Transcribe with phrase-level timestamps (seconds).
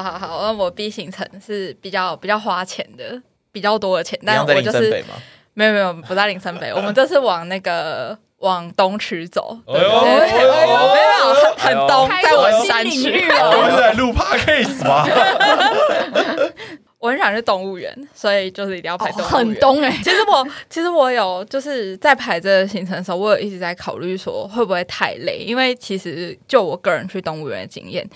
[0.00, 3.20] 好好好，那我 B 行程是比较比较花钱的，
[3.50, 5.04] 比较多的钱，但我就是
[5.54, 9.90] 没有没有不在林森北， 我们这是往那个往东区走，没有
[11.58, 15.04] 很东，在我山区，我们在录 podcast 吗？
[16.98, 19.28] 我很想去动物园，所以就是一定要排动物园。
[19.28, 28.08] 很东哎，其实我其实我有就是在排这个行程的时候，我有一直在考虑说会不会太累，因为其实就我个人去动物园的经验。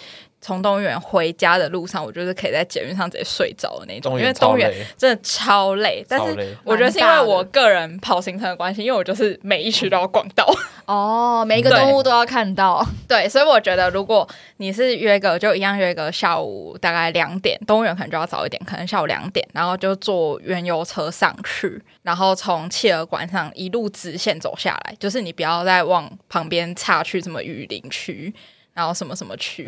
[0.46, 6.06] 从动物园回家的路上，我就是可以在捷运上直接睡着的那种，因为动物园真的超累。
[6.08, 10.46] 但是我觉得是因为我个人跑行程的关系，因为我就是每一区都要逛到
[10.86, 12.86] 哦，每一个动物都要看到。
[13.08, 14.28] 对，所以我觉得如果
[14.58, 28.32] 你是约个就一样约个下午大概两点，动物园可能就要早一点，可能下午两点，然后就坐原油车上去，然后从企鹅馆上一路直线走下来，就是你不要再往旁边岔去什么雨林区。
[28.76, 29.64] 然后什么什么区？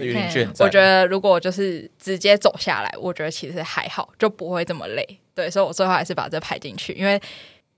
[0.59, 5.19] 我觉得如果就是直接走下来，我觉得其实还好，就不会这么累。
[5.34, 7.19] 对，所以我最后还是把这排进去，因为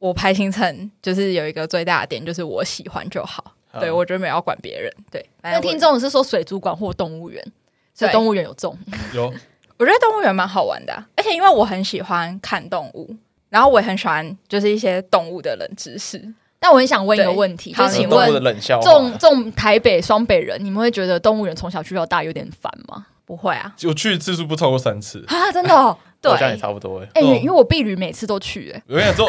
[0.00, 3.55] 我排行程就是有一个最大的点，就是我喜欢就好。
[3.78, 4.92] 对，我觉得没有要管别人。
[5.09, 7.41] 对，那听众是说水族馆或动物园，
[7.94, 8.77] 所以动物园有中
[9.15, 9.33] 有。
[9.78, 13.17] 我觉得动物园蛮好玩的啊，而且因为我很喜欢看动物，
[13.48, 16.34] 然后我也很喜欢就是一些动物的冷知识。
[16.61, 23.06] 但我很想问一个问题，就请问，中中台北双北人，你们会觉得动物园从小去到大有点烦吗？
[23.25, 25.25] 不会啊，我去的次数不超过三次。
[25.28, 27.08] 啊，真的，哦， 对，好像也差不多哎。
[27.14, 29.27] 哎，因为我毕旅每次都去，哎，我跟你说，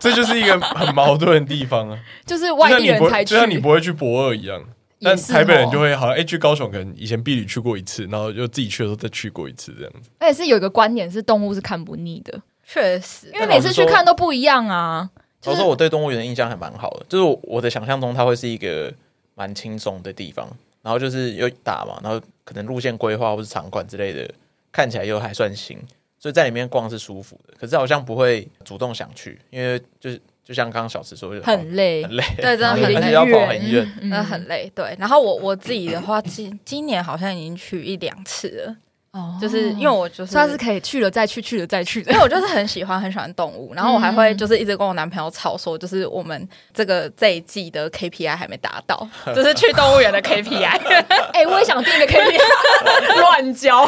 [0.00, 4.60] 这就是一个很矛盾的地方啊， 就是外地人才去，就像你不会去博二一样，
[5.00, 10.08] 但台北人就会好像哎，去高雄可能以前毕旅去过一次，然后就自己去的时候再去过一次这样子。
[10.18, 15.10] 而且是有一个观点是动物是看不腻的，确实，因为每次去看都不一样啊。
[15.42, 18.92] 所以说，我对动物园的印象还蛮好的，就是我的想象中，它会是一个
[19.34, 20.48] 蛮轻松的地方，
[20.82, 24.32] 然后就是又大嘛，然后可能路线规划或是场馆之类的，
[24.70, 25.76] 看起来又还算新，
[26.18, 27.54] 所以在里面逛是舒服的。
[27.58, 34.70] 可是好像不会主动想去，因为就是就像刚刚小池说的，很累，很累，对，真的很累，要跑很远，真的很累。
[34.74, 38.76] 对，然后我我自己的话，今今年好像已经去一两次了。
[39.12, 42.10] 哦，就是因为我就是算是可以去了再去，去了再去的。
[42.10, 49.06] 因为我就是很喜欢很喜欢动物，然后我还会就是一直跟我男朋友吵说，就是我们这个这一季的 KPI 还没达到，
[49.36, 50.64] 就是去动物园的 KPI。
[51.34, 53.86] 哎，我也想定一个 KPI， 乱交。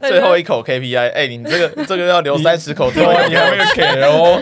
[0.00, 4.40] 最后一口 KPI，哎，你这个这个要留三十口，最后你还没有给哦。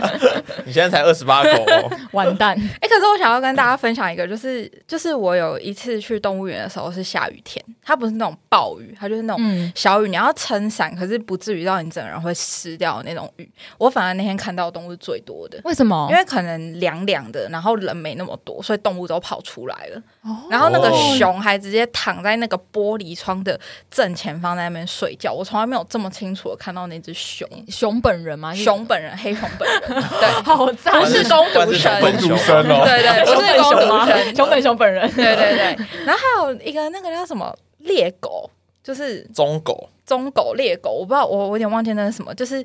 [0.67, 2.55] 你现在才二十八口哦，完蛋。
[2.81, 8.58] 哎，可是我想要跟大家分享一个，就是就是我有一次去动物园的时候是下雨天，它不是那种暴。
[8.59, 13.49] 暴雨，它就是那种小雨，你要撑伞，可是不至于让你整个人会湿掉的那种雨。
[13.79, 16.09] 我反而那天看到动物是最多的，为什么？
[16.11, 20.03] 因为可能凉凉的，然后人没那么多，所以动物都跑出来了。
[20.23, 23.59] 哦、然后那个熊还直接躺在那个玻璃窗的
[23.89, 25.33] 正前方，在那边睡觉。
[25.33, 28.53] 我从来没有这么清楚的看到那只熊，熊本人吗？
[28.53, 29.81] 熊本人，黑熊本人，
[30.19, 35.87] 对，好赞，不是工读生，工读生哦，对对，不 是工读生，熊本熊本人，对对对。
[36.05, 37.55] 然后还有一个那个叫什么？
[37.79, 38.51] 猎狗
[38.83, 42.35] 就是中狗，中狗猎狗，我不知道，我我有点忘记那是什么。
[42.35, 42.65] 就是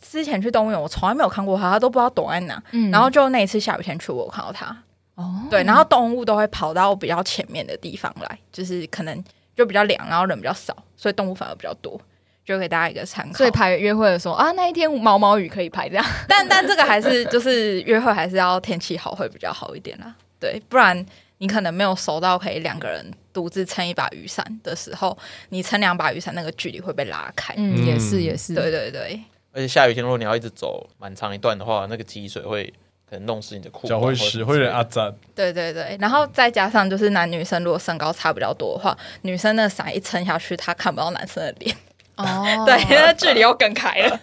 [0.00, 2.62] 之前去动物园，我从来没有看过它，它都不知道躲在哪。
[2.72, 4.76] 嗯，然后就那一次下雨天去，我有看到它。
[5.14, 9.24] 哦，对，然后动物都会跑到比较前面的地方来，就是可能
[9.56, 12.00] 就比较凉，然后人比较少，所以动物反而比较多，
[12.44, 13.34] 就给大家一个参考。
[13.38, 20.14] 所以排约会的时候啊，那一天毛毛雨可以排这样， 但但这个还是就是约会还是要天气好会比较好一点啦。
[20.38, 21.04] 对，不然。
[21.38, 25.16] 你可能没有熟到可以两个人独自撑一把雨伞的时候，
[25.48, 27.54] 你撑两把雨伞，那个距离会被拉开。
[27.56, 29.20] 嗯，也是也是，对对对。
[29.54, 32.64] 而且下雨天，如果你要一直走蛮长一段的话，那个积水会
[33.08, 35.14] 可能弄湿你的裤，脚会湿，会有点阿脏。
[35.34, 41.76] 对对对，然后再加上就是男女生如果身高差比较多的话，女生的伞一撑下去，她看不到男生的脸。
[42.16, 44.20] 哦， 对，那距离又更开了。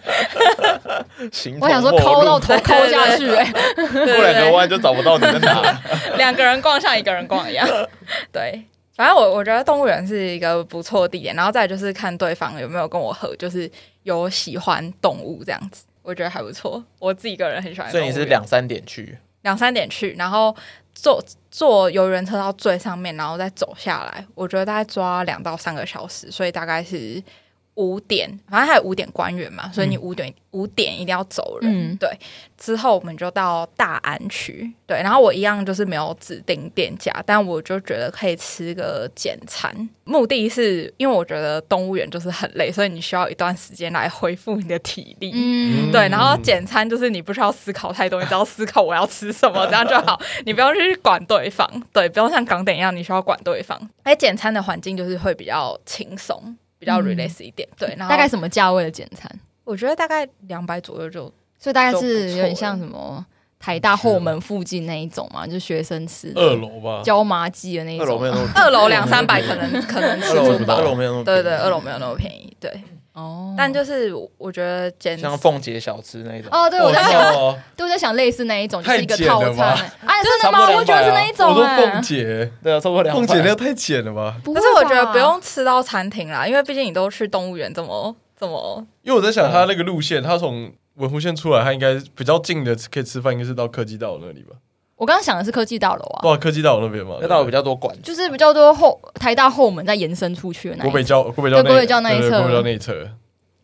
[1.60, 5.82] 我想说抠到头抠下去，哎，过两个弯就找不到你在哪。
[6.16, 7.68] 两个人逛像一个人逛一样。
[8.32, 8.62] 对，
[9.00, 13.70] 反正我我觉得动物园是一个不错的地点，然后再就是看对方有没有跟我合，就是
[14.02, 16.84] 有喜欢动物这样子，我觉得还不错。
[16.98, 17.90] 我自己个人很喜欢。
[17.90, 19.16] 所以你是两三点去？
[19.40, 20.54] 两三点去，然后
[20.94, 21.18] 坐
[21.50, 27.22] 坐游园车到最上面，然后再走下来，我觉得大概抓两到三个小时，所以大概是。
[27.80, 31.92] 五点，反正还有五点关园嘛，所以你五点、嗯、五点一定要走人。
[31.92, 32.10] 嗯、对，
[32.58, 39.74] 之后我们就到大安区，对，然后我一样就是没有指定店家，但我就觉得可以吃个简餐。
[40.04, 45.32] 目的是因为我觉得动物园就是很累，所以你需要一段时间来恢复你的体力。
[45.34, 53.80] 嗯，对，然后简餐就是你不需要思考太多，你只要思考我要吃什么，这样就好，你不用去管对方，对，不用像港点一样你需要管对方。
[54.02, 56.56] 哎，简餐的环境就是会比较轻松。
[56.80, 57.68] 比较 relax 一点。
[57.70, 59.30] 嗯、对，然后大概什么价位的简餐？
[59.62, 63.24] 我觉得大概两百左右就，所以大概是有点像什么
[63.60, 68.20] 台大后门附近那一种嘛，就是学生吃二楼吧，椒麻鸡的那一种。
[68.54, 70.78] 二楼两三百可能可能吃不饱。
[70.78, 72.56] 二楼没有那么对对，二楼没有那么便宜。
[72.58, 77.20] 对哦，但就是我觉得简像凤姐小吃那种哦，对我在想，
[77.76, 79.76] 对我在想类似那一种，就是一个套餐。
[80.04, 80.70] 哎，真的吗？
[80.70, 81.48] 我觉得是那一种。
[81.48, 83.18] 我说凤姐， 对啊，超过两百。
[83.18, 84.36] 凤姐那个太简了吧？
[84.54, 88.86] 但是我觉得不用吃到餐厅啦，因为毕竟你都去动物园，这么这么。
[89.02, 90.72] 因为我在想他那个路线，他从。
[90.96, 94.56] 文湖线出来，他应该比较近的可以吃饭，应该是到科技大楼那里吧？
[95.00, 100.84] 我刚刚想的是科技大楼啊，哇，科技大楼那边嘛，那大楼比较多馆，就是比较多后台大后门再延伸出去的那。
[100.84, 103.08] 国北交国北交国北交那一侧，国北交那一侧。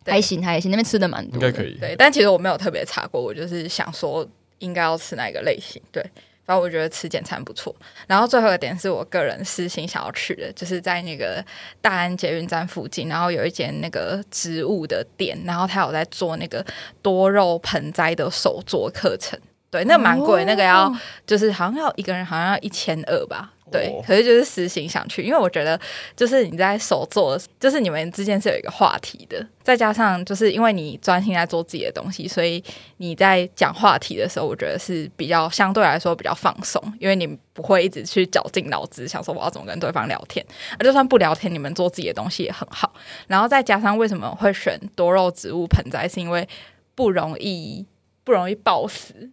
[0.03, 1.77] 还行还行，那边吃的蛮多，应该可以。
[1.79, 6.03] 对，但其实我没有特别查过，我就是想说应该要吃哪个类型，对。
[6.45, 7.75] 反正我觉得吃简餐不错，
[8.07, 11.43] 然后最后一个点是我个人私心想要去的，就是在那个
[11.81, 16.65] 大安捷运站附近，然后有一间那个植物的店，然后他有在做那个
[17.01, 19.37] 多肉盆栽的手作课程，
[19.69, 20.93] 对，那蛮贵，那个要
[21.25, 23.53] 就是好像要一个人好像要一千二吧。
[23.69, 25.77] 对，可是就是私心想去，因为我觉得
[26.15, 32.63] 就是你在手做，就是你们之间是有一个话题的，再加上就是因为你专心在做自己的东西，所以
[32.95, 40.45] 你在讲话题的时候，我觉得是比较相对来说比较放松，因为你不会一直去绞尽脑汁想说我要怎么跟对方聊天，
[40.79, 42.93] 而就算不聊天，你们做自己的东西也很好。
[43.27, 46.47] 然后再加上为什么会选多肉植物盆栽，是因为
[46.95, 47.85] 不容易
[48.23, 49.29] 不容易暴死，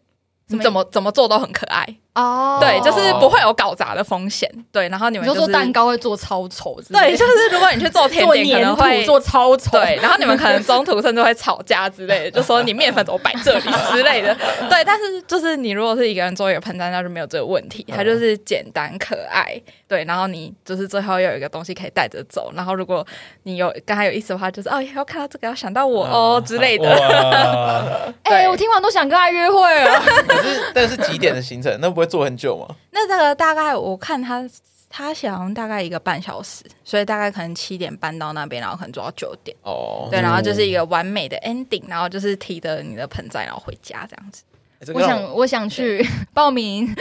[0.58, 1.86] 怎么怎么怎么做都很可爱。
[2.14, 4.48] 哦，对，就是不会有搞砸的风险。
[4.70, 9.72] 对，然后你们就做蛋糕会做超丑，对，就是如果你去做甜点， 可能会做超丑。
[9.72, 14.32] 对，然后你们可能中途甚至会吵架之类的， 就说你面粉怎么摆这里之类的。
[14.70, 19.60] 对，但是就是你如果是一个人做一个盆栽，那就没有这个问题，它就是简单可爱。
[19.88, 22.52] 对，然后你就是最后又有一个东西可以带着走。
[22.54, 23.04] 然后如果
[23.42, 26.88] 你有刚才有意思的话，就是哦，要看到这个要想到我哦之类的。
[28.22, 30.02] 哎，我听完都想跟他约会了。
[30.44, 31.76] 可是，但是几点的行程？
[31.80, 32.04] 那不会。
[32.14, 32.76] 坐很久吗？
[32.92, 34.48] 那这个大概我看他
[34.88, 39.56] 他想大概一个半小时，所以大概可能七点半到那边，然后可能做到九点。
[39.62, 44.44] 哦，对，然后就是一个完美的 ending，然后就是提着你的盆栽，然后回家这样子。
[44.94, 46.94] 我想我想去报名。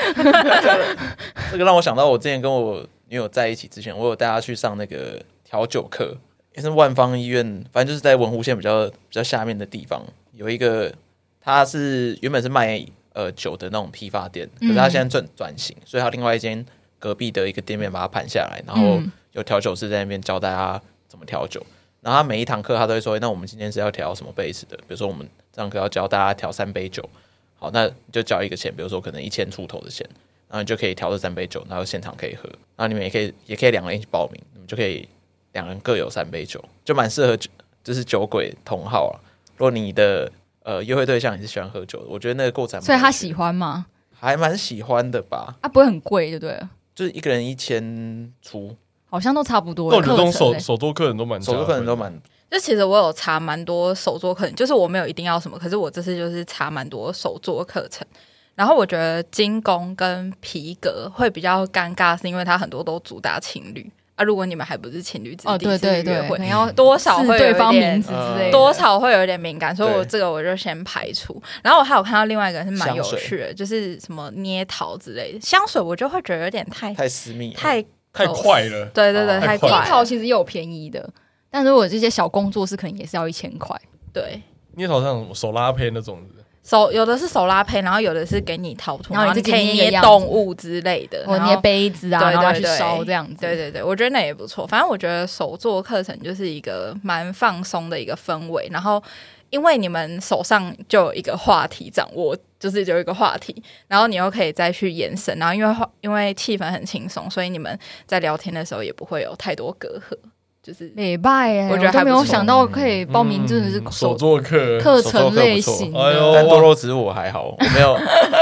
[1.51, 6.17] 这个让我想到我之前跟我女友在一起之前，我有带她去上那个调酒课，
[6.55, 10.01] 也是万方医院，反正就是在文湖线比较比较下面的地方，
[10.31, 10.91] 有一个，
[11.39, 12.83] 他是原本是卖。
[13.13, 16.65] 呃，酒的那种批发店，可是他现在转转型，嗯、所以他另外一间
[16.99, 18.99] 隔壁的一个店面把它盘下来，然后
[19.33, 21.63] 有调酒师在那边教大家怎么调酒。
[22.01, 24.75] 然后他每一堂课他都会说：“那我们今天是要调什么杯子的？
[24.75, 27.07] 比如说我们这堂课要教大家调三杯酒，
[27.55, 30.05] 好，那就交一个钱，比如说可能一千出头的钱，
[30.49, 32.49] 然后你就可以调这三杯酒，然后现场可以喝。
[32.75, 35.07] 然后你们也可以也可以两个人一起报名，你们就可以
[35.53, 37.37] 两人各有三杯酒，就蛮适合
[37.83, 39.15] 就是酒鬼同好啊。
[39.55, 40.29] 如果你的
[40.63, 43.85] 呃，约会对象也是喜欢喝酒的，我觉得那个过程，所以他喜欢吗？
[44.13, 45.55] 还蛮喜欢的吧。
[45.61, 46.69] 啊，不会很贵，就对了。
[46.95, 48.75] 就是一个人一千出，
[49.09, 49.87] 好像都差不多。
[49.87, 52.13] 我觉得这种手手作客人都蛮，手作客人都蛮。
[52.49, 58.07] 就其实我有查蛮多手作课程，就是我没有一定要什么，可是我这次就是查蛮多手作课程。
[58.55, 63.91] 然后我觉得金工跟皮革会比较尴尬，是因为它很多都主打情侣。
[64.15, 71.41] 啊，如果你们还不是情侣，哦，对对对，会要多少会有对方名字之类的，多少会有点敏感，所以我这个我就先排除。
[71.63, 78.85] 然后我还有看到另外一个是蛮有趣的，就是什么捏桃之类的香水，我就会觉得有点太太私密，太太快了。
[78.93, 79.69] 对对对，太快。
[79.69, 81.09] 捏桃其实也有便宜的，
[81.49, 83.75] 但如果这些小工作室可能也是要一千块。
[84.13, 84.39] 对，
[84.75, 86.21] 捏桃像手拉胚那种。
[86.63, 93.41] 手有的是手拉胚，然后有的是给你陶土，然后你可以捏动物之类的，或捏杯子啊，然后去烧这样子。
[93.41, 94.65] 对对对，我觉得那也不错。
[94.65, 98.69] 反正我觉得手作课程就是一个蛮放松的一个氛围。
[98.71, 99.03] 然后
[99.49, 105.37] 因为你们手上就有一个话题掌握，就是有一个话题，然后你又可以再去延伸。
[105.37, 107.77] 然后因为因为气氛很轻松，所以你们
[108.07, 110.17] 在聊天的时候也不会有太多隔阂。
[110.65, 115.91] 就是礼拜，我觉得还没有想到可以报名，真的是手作课课程类型。
[116.33, 117.91] 但多肉植物我还好，我没有，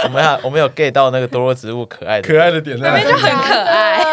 [0.04, 4.04] 我没有，我没有 get 到那个多肉植物可爱的可爱的点，那边就很可爱。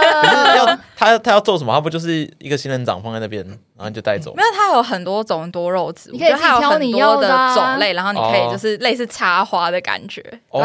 [0.98, 1.72] 他他要做什么？
[1.72, 4.34] 他不就是一个仙人掌放在那边，然后你就带走？
[4.34, 10.20] 没有，他有很多种多肉植物，你可以挑你要的种类，然后你可以就是类似插花的感觉，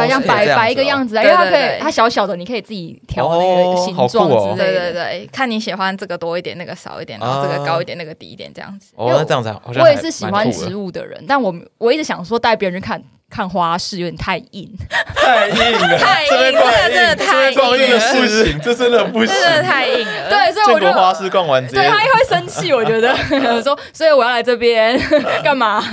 [0.10, 4.80] 像摆摆一个样子，因为它可以它小小的，你可以自己调那个形状之类的。
[4.80, 7.20] 对对对，看你喜欢这个多一点，那个少一点。
[7.20, 8.94] 然后这个高一点，那个低一点，这样子。
[8.96, 13.00] 哦，那这样子好我也是喜欢植物的人，但我我一直想说带别人去看，
[13.34, 14.72] 看花市有点太硬，
[15.16, 15.56] 太硬
[15.90, 20.30] 了，太硬，这真的真的太硬了，不行，这真的不行，真的太硬了。
[20.30, 23.16] 对，所以我就花市逛完，对他也会生气，我觉得
[23.64, 24.96] 说，所以我要来这边
[25.44, 25.84] 干嘛？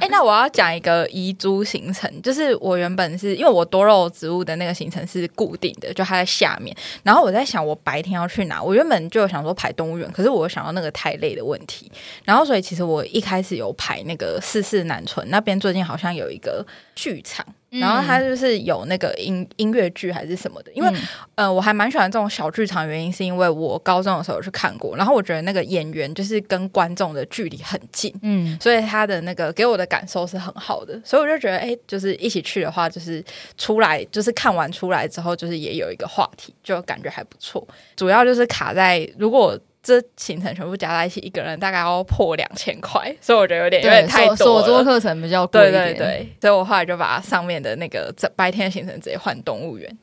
[0.00, 6.74] 哎，那我要讲一个遗珠行程，就是我原本是因为我多肉植物的那个行程是固定的，就它在下面。
[7.02, 8.62] 然后我在想，我白天要去哪？
[8.62, 11.92] 我原本就想说排动物园，可是我想到那个太累的问题。
[12.24, 16.61] 然后所以其实我一开始有排那个四四南村那边，最近好像有一个。
[16.94, 21.02] 剧场，然后它就是有那个音音乐剧还是什么的，因为、嗯、
[21.36, 33.24] 呃，我还蛮喜欢这种小剧场，原因是因为我高中的时候有去看过，然后我觉得那个演员就是跟观众的距离很近，嗯，所以他的那个给我的感受是很好的，所以我就觉得，哎，就是一起去的话，就是
[33.56, 37.66] 出来就是看完出来之后，就是也有一个话题，就感觉还不错。
[37.96, 39.58] 主要就是卡在如果。
[39.82, 44.36] 这行程全部加在一起，一个人大概要破两千块，所以我觉得有点有点太多了。
[44.36, 49.98] 所做课程比较贵，对对对，所以我后来就把上面的那个白天的行程直接换动物园。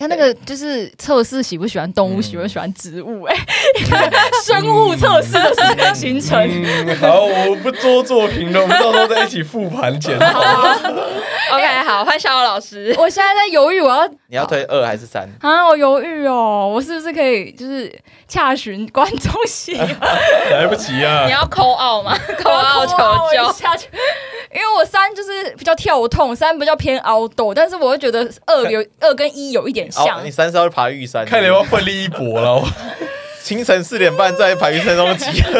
[0.00, 3.24] 他那个就是测试喜不喜欢动物，喜不喜欢植物？
[3.24, 3.36] 哎，
[4.46, 5.32] 生物测试
[5.74, 6.38] 的行程。
[7.00, 10.38] 好，我不多做评论，我们到时候再一起复盘检讨。
[11.50, 12.94] OK，好，换小欧老师。
[12.96, 15.66] 我现在在犹豫，我要你要推二还是三啊？
[15.66, 17.92] 我犹豫哦，我是不是可以就是
[18.30, 19.72] 洽询观众席？
[19.74, 21.24] 来不及啊！
[21.24, 22.14] 你要 call out 吗？
[22.38, 22.96] call out 求
[23.34, 23.88] 救下去。
[24.54, 30.24] 因为我三就是比较跳痛，三比较偏凹斗，但是我会觉得二有二跟一有一点像。
[30.24, 32.62] 你三是要去爬玉山，看你要奋力一搏了。
[33.42, 35.58] 清晨四点半在排云山中集合。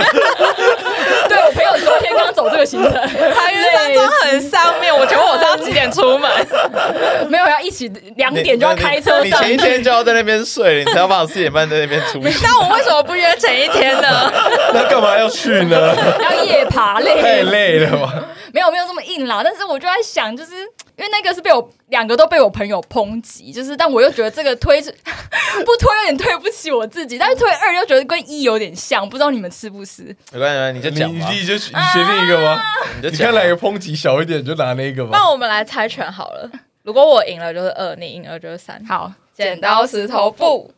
[1.29, 4.95] 对，我朋友昨天刚走这个行程， 排云山庄很上面。
[4.97, 6.31] 我请问我是要几点出门？
[7.29, 9.25] 没有，要一起两点就要开车上。
[9.25, 12.33] 你前一天就要在那边睡，你才要把我四点半在那边出门。
[12.43, 14.33] 那我为什么不约前一天呢？
[14.73, 15.95] 那干嘛要去呢？
[16.23, 18.13] 要夜爬累，太累了吧？
[18.53, 20.53] 没有没有这么硬啦，但是我就在想，就是
[20.99, 24.90] 因为那个是被我两个都被我朋友抨击，就是但我又觉得这个推是
[25.64, 30.14] 不推有点对不起我自己，但是推二又觉得跟一有点像，不知道你们吃不吃？
[30.33, 32.50] 没关系，你就讲，你你就你决定一个吗？
[32.50, 32.62] 啊、
[33.00, 35.11] 你，你看哪个抨击小一点，就拿那个吧。
[35.12, 36.50] 那我们来猜拳好了，
[36.83, 38.85] 如果我赢了就是二，你赢了就是三。
[38.85, 40.75] 好，剪刀石头布，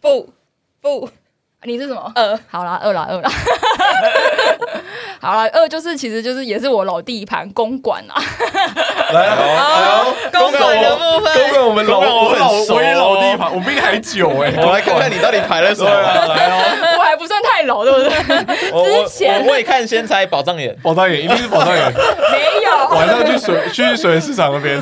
[0.00, 0.32] 布
[0.80, 1.10] 布。
[1.64, 2.10] 你是什么？
[2.14, 3.30] 二，好啦，二啦，二啦。
[5.20, 8.14] 好了，二就是，其实就是也是我老地盘公馆啊。
[9.12, 14.52] 来，好，公馆的部分，公馆我们老我老我也老地盘，我比你还久哎。
[14.62, 15.90] 我来看看你到底排了什么。
[15.90, 18.08] 来哦， 我还不算太老，对不对？
[18.84, 21.92] 之前我未看先猜宝藏眼，宝藏眼一定是宝藏眼。
[21.92, 24.80] 没有，晚上去水去水源市场那边。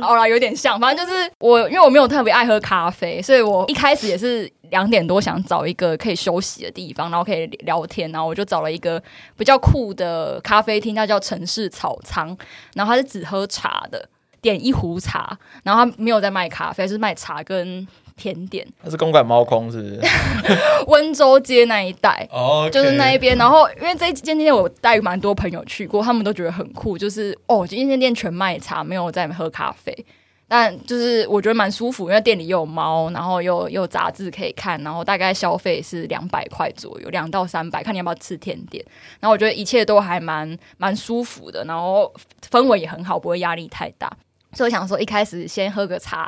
[0.00, 4.50] 好啦，有点像，反正就是我，因为我没有特别爱喝咖啡，所以我一开始也是。
[4.74, 9.00] 两点多想找一个可以休息的地方，然后可以聊天，然后我就找了一个
[9.36, 12.36] 比较酷的咖啡厅，它叫城市草仓，
[12.74, 14.08] 然后它是只喝茶的，
[14.42, 18.66] 点一壶茶，然后它没有在卖咖啡，是卖茶跟甜点。
[18.82, 20.00] 它是公馆猫空是不是？
[20.90, 22.70] 温州街那一带，oh, okay.
[22.70, 23.38] 就是那一边。
[23.38, 30.04] 然后因为这一间店我带蛮多朋友去过，他们都觉得很酷，就是哦，这间店全卖茶，没有在喝咖啡。
[30.46, 38.84] 但就是我觉得蛮舒服，因为店里又有猫，然后又又有杂志可以看，然后大概消费是两百块左右，两到三百，看你要不要吃甜点。
[39.20, 42.12] 然后我觉得一切都还蛮蛮舒服的，然后
[42.50, 44.10] 氛围也很好，不会压力太大。
[44.52, 46.24] 所以我想说，一开始先喝个茶，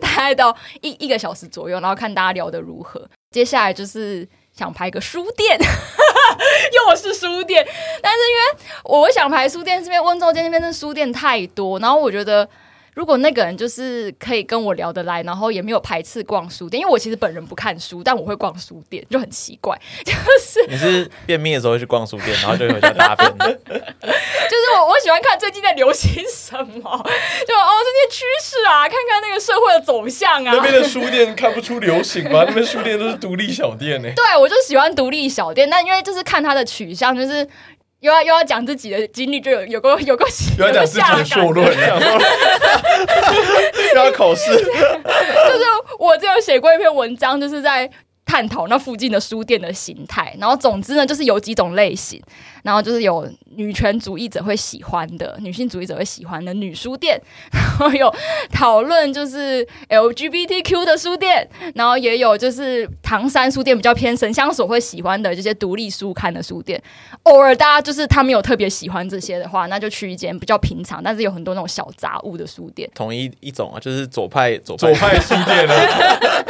[0.00, 3.08] 大概到一一个小时左右，然后看大家聊得如何。
[3.30, 5.56] 接下来就是想排个书店，
[6.90, 7.64] 又是书店，
[8.02, 12.46] 但是因为我想排书店，是因为温州街那边的书店太多，然后我觉得。
[12.94, 19.78] 如果那个人就是可以跟我聊得来，然后也没有排斥逛书店，因为我其实本人不看书，但我会逛书店，就很奇怪。
[20.04, 23.30] 就是你是便秘的时候会去逛书店，然后就回家大便。
[23.38, 30.52] 就是我我喜欢看最近在流行什么，就哦这些趋势啊，看看那个社会的走向啊。
[30.52, 32.44] 那边的书店看不出流行吗？
[32.46, 34.10] 那边书店都是独立小店呢。
[34.16, 37.48] 对，我就喜欢独立小店，但因为就是看它的取向，就是。
[38.00, 40.26] 又要又要讲自己的经历，就有有个有个
[40.58, 41.66] 又要讲自己的硕论，
[43.94, 44.64] 又要考试， 就是
[45.98, 47.90] 我只有写过一篇文章，就是在。
[48.30, 52.22] 探讨那附近的书店的形态，然后总之呢，就是有几种类型，
[52.62, 57.20] 然后就是有女权主义者会喜欢的，女性主义者会喜欢的女书店，
[57.50, 58.14] 然后有
[58.52, 61.44] 讨论就是 LGBTQ 的书店，
[61.74, 66.80] 然后也有就是唐山书店比较偏神香所会喜欢的这些独立书刊的书店。
[67.24, 72.88] 偶尔大家就是他没有特别喜欢这些的话，那就去一间比较平常，但是有很多那种小杂物的书店。
[72.94, 76.46] 同一一种啊，就是左派左派左派书店啊。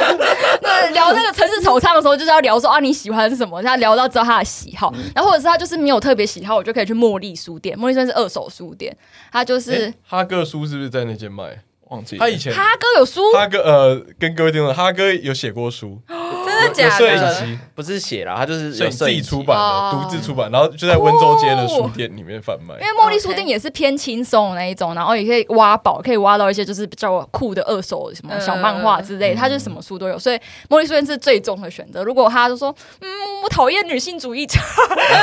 [2.01, 7.77] 时候，就是要聊说啊你喜欢什么，他聊到知道他的喜好，然后或者是他就是没有特别喜好，我就可以去茉莉书店。
[7.77, 8.95] 茉莉书店是二手书店，
[9.31, 11.59] 他就是哈哥书是不是在那间卖？
[11.89, 16.01] 忘记他以前哈哥有书，哈哥呃，跟各位听众，哈哥有写过书。
[16.61, 17.33] 真的假摄影的？
[17.41, 22.75] 机不是写啦，他就是摄影自己出版的，独哦自出版，然后就在温州街的书店里面贩卖。
[22.75, 30.39] 因为茉莉书店也是偏轻松的那一种，然后也可以挖宝，可以挖到一些就是比较酷的二手什么小漫画之类，它就是什么书都有，所以
[30.69, 32.03] 茉莉书店是最终的选择。
[32.03, 33.07] 如果他就说，嗯，
[33.43, 34.59] 我讨厌女性主义者，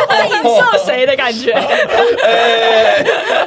[0.08, 1.54] 我 在影射谁的感觉？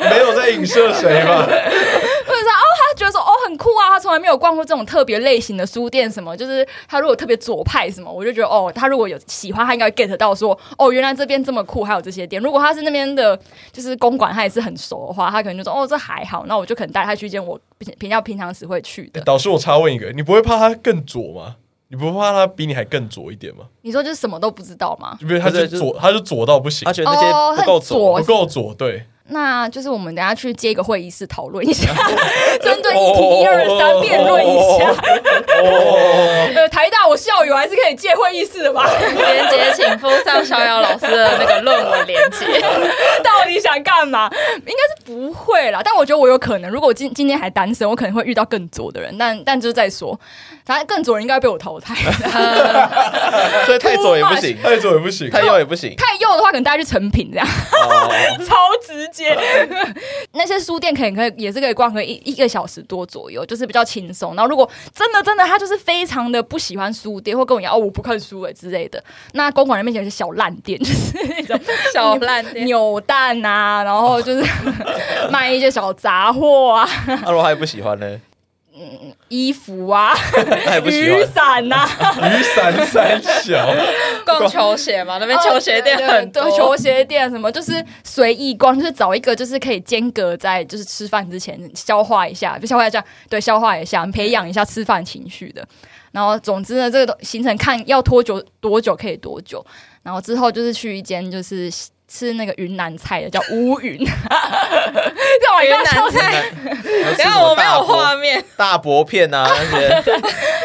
[0.09, 1.43] 没有在影射谁吧？
[1.45, 12.41] 或者说哦，他觉得说哦很酷啊，他从来没有逛过这种特别类型的书店，什么就是他如果特别左派什么，我就觉得哦，他如果有喜欢，他应该 get 到说哦，原来这边这么酷，还有这些店。
[12.41, 13.39] 如果他是那边的，
[13.71, 17.59] 就是公馆，他也是很熟的话，他可能就说哦，这还好，那我就可能带他去一间我
[17.97, 19.21] 比较平常时会去的。
[19.21, 21.55] 导师，我插问一个，你不会怕他更左吗？
[21.89, 23.65] 你不怕他比你还更左一点吗？
[23.81, 25.17] 你说就是什么都不知道吗？
[25.19, 29.05] 就比如他就左，他就左到不行，他觉得那些不够左，哦、不够左，对。
[29.31, 31.89] 那就是我们等下去接一个会议室讨论一下，
[32.61, 34.93] 针对议题一二三辩论一下。
[36.55, 38.85] 呃，台大我校友还是可以借会议室的吧？
[39.15, 42.45] 连接请附上逍遥老师的那个论文连接。
[43.23, 44.29] 到底想干嘛？
[44.65, 49.13] 应该是不会啦，但我觉得我有可能，如果我今今天还单身，我可能会遇到更左的人。
[49.17, 50.17] 但但就是再说，
[50.65, 51.93] 反正更左人应该被我淘汰。
[53.65, 55.93] 所以太左也不行，太左也不行，太右也不行。
[55.97, 58.09] 太右的话，可能大家去成品这样，哦、
[58.47, 59.37] 超直接。
[60.31, 64.33] 那些书店可以可以也是可以逛个一一个小时多左右，就是比较轻松。
[64.35, 69.03] 然后如果真的真的他就是非常的不喜欢书店，或跟我一样哦我不看书哎之类的，
[69.33, 71.11] 那公馆那边有些小烂店，就是
[71.49, 71.59] 那种
[71.93, 74.43] 小烂店扭蛋啊，然后就是
[75.31, 76.87] 卖一些小杂货啊。
[77.07, 78.19] 那如果他也不喜欢呢？
[78.73, 80.13] 嗯， 衣服啊，
[80.87, 83.67] 雨伞呐，雨伞三小，
[84.25, 95.67] 逛球鞋嘛，那边球鞋店很多，对，球鞋店什么就是随意逛，就是找一个就是可以间隔在就是吃饭之前消化一下，就消化一下，对，消化一下，培养一下吃饭情绪的。
[96.13, 99.63] 然后总之呢，这个行程看要拖久多久可以多久，
[100.01, 101.69] 然后之后就是去一间就是。
[102.11, 104.05] 吃那个云南菜的叫乌云， 云
[105.69, 106.43] 南菜。
[107.17, 109.89] 等下我没有画面，大薄片啊那些，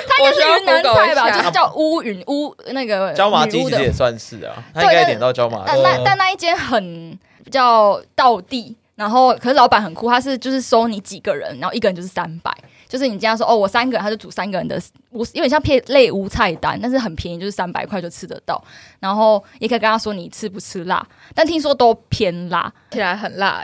[0.09, 5.63] 它应该是云南菜吧，就是叫乌云乌那个椒麻鸡其实也算是啊，他应该点到椒麻。
[5.65, 12.51] 但那但那一间很比较道地，然后可是老板很酷，他是就是收你几个人，然后一个人就是三百。
[12.89, 18.63] 就是你这样说哦，我三个人，他就煮三个人的，我有点像配类无菜单，但是很便宜，就是三百块就吃得到。
[19.01, 23.61] 然后也可以跟他说你吃不吃辣，但听说都偏辣，起来很辣，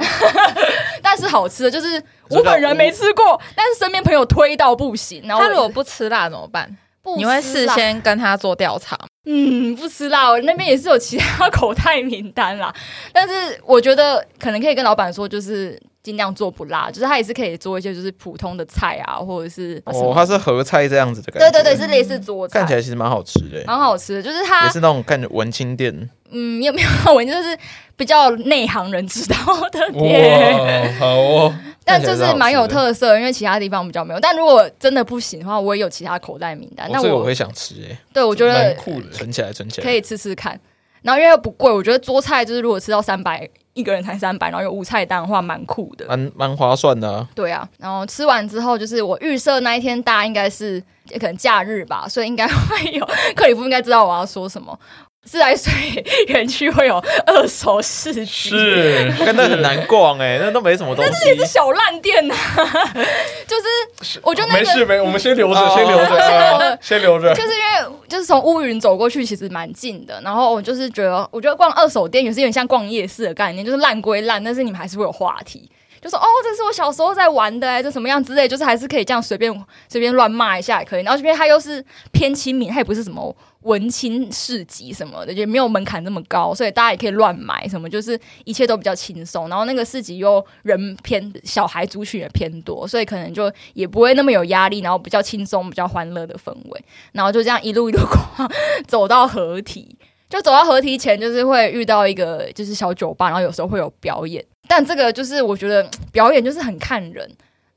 [1.02, 1.70] 但是好吃的。
[1.70, 5.22] 就是我本人没吃过， 但是身边朋友推到不行。
[5.26, 6.76] 然后他如果不吃辣怎么办？
[7.16, 8.98] 你会事先跟他做调查？
[9.24, 12.74] 嗯，不吃辣，我那边也是有其他口袋名单啦。
[13.12, 15.80] 但是我觉得可能可以跟老板说，就是。
[16.02, 27.56] 尽量做不辣，就是它也是可以做一些就是普通的菜啊，或者是哦，它是合菜这样子的感觉，对对对，是类似做菜，看起来其实蛮好吃的，蛮好吃的，就是它也是那种感觉文青店，嗯，有没有文青就是
[27.94, 29.36] 比较内行人知道
[29.70, 34.18] 的店，好哦，但就是蛮有特色，因为其他地方比较没有。
[34.18, 40.58] 但如果真的不行的话，我也有其他口袋名单，那我我会想吃诶，对我觉得酷的，存起来存起来，可以吃吃看。
[41.02, 43.48] 然后因为又不贵，我觉得桌菜就是如果吃到三百。
[43.74, 47.26] 一个人才三百，然后有无菜单的话，蛮酷的，蛮蛮划算的啊。
[47.34, 50.78] 对啊，然后吃完之后，就是我预设那一天大家应该是
[51.18, 53.02] 可能假日吧，所以应该会有
[53.34, 54.78] 克里夫应该知道我要说什么。
[55.24, 55.72] 自来水
[56.28, 62.94] 园区会有二手市集，是，跟那很难逛哎、欸， 那都没什么东西，那也是小烂店呐、啊。
[63.46, 67.32] 就是我觉得、那个、没事没，我们先留着，先留着，啊、先留着。
[67.34, 70.20] 就是因为就是从乌云走过去，其实蛮近的。
[70.22, 75.70] 然后我就是觉得，我觉得逛二手店也是有点像逛夜市的概念，就是烂归烂，但是你们还是会有话题。
[76.02, 81.04] 就说哦，这是我小时候在玩的、欸，这什么样之类，就是还是可以这样随便随便乱骂一下也可以。
[81.04, 89.48] 然后这边它又是偏亲民，它也不是什么文青市集什么的，就没有门槛那么高，所以大家也可以乱买什么，就是一切都比较轻松。
[89.48, 96.84] 然后那个市集又人偏小孩族群也偏多，所以可能就也不会那么有压力，然后比较轻松、比较欢乐的氛围。
[97.12, 98.50] 然后就这样一路一路逛，
[98.88, 99.96] 走到合体，
[100.32, 104.42] 就走到河堤前，就是会遇到一个就是小酒吧，然后有时候会有表演。
[104.66, 107.30] 但这个就是我觉得表演就是很看人，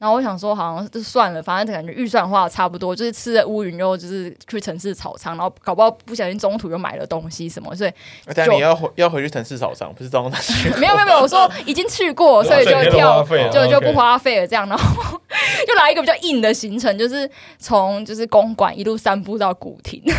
[0.06, 7.91] 然后我想说好像就算了，反正感觉预算花的差不多，就是吃了乌云肉就是去城市草场，然后搞不好不小心中途又买了东西什么，所以
[8.36, 10.38] 但你要回要回去城市草场，不是中途
[10.80, 15.20] 没有没有没有，我说已经去过，所以就 跳就就不花费了这样，然后
[15.68, 20.02] 就来来一个比较硬的行程，就是从就是公馆一路散步到古亭。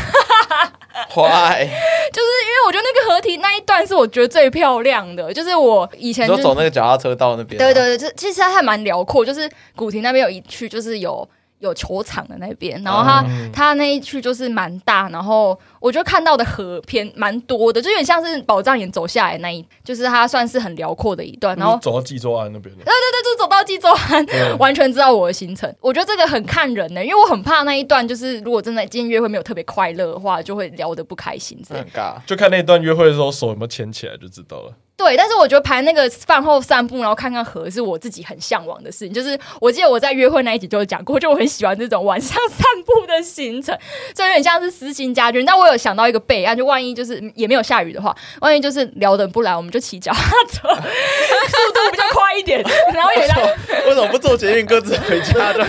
[1.10, 1.68] 坏，
[2.10, 7.58] 就是因为我觉得那个河堤那一段是我觉得最漂亮的，就是我以前就走那个脚踏车到那边。
[7.58, 11.28] 对对对，就其实它还蛮辽阔，就是古亭那边有一区，就是有。
[11.60, 21.56] 有球场的那边，然后它、嗯、它那一区就是蛮大，然后我觉得看到的河偏蛮多的，就有点像是宝藏岩走下来那一，就是它算是很辽阔的一段。
[21.56, 24.26] 然后走到济州湾那边，对对对，就走到济州湾，
[24.60, 25.74] 完全知道我的行程。
[25.80, 31.58] 我觉得这个很看人呢、欸，因为我很怕那一段，就是如果真的今天约会没有特别快乐的话，就会聊得不开心。
[31.70, 34.74] 很尬，就看那段约会的时候手有没有牵起来就知道了。
[34.96, 39.12] 对，但是我觉得排那个饭后散步，然后看看河，是我自己很向往的事情。
[39.12, 43.76] 就是我记得我在约会那一集就讲过，就我很喜欢这种晚上 散步的行程，
[44.14, 45.44] 就有点像是私心家军。
[45.44, 52.64] 但我有想到一个备案，就万一就是也没有下雨的话，万一就是聊得不来，我们就骑脚踏车，速度比较快一点。
[52.94, 53.38] 然后也让
[53.86, 55.66] 为什么不坐捷运各自回家的？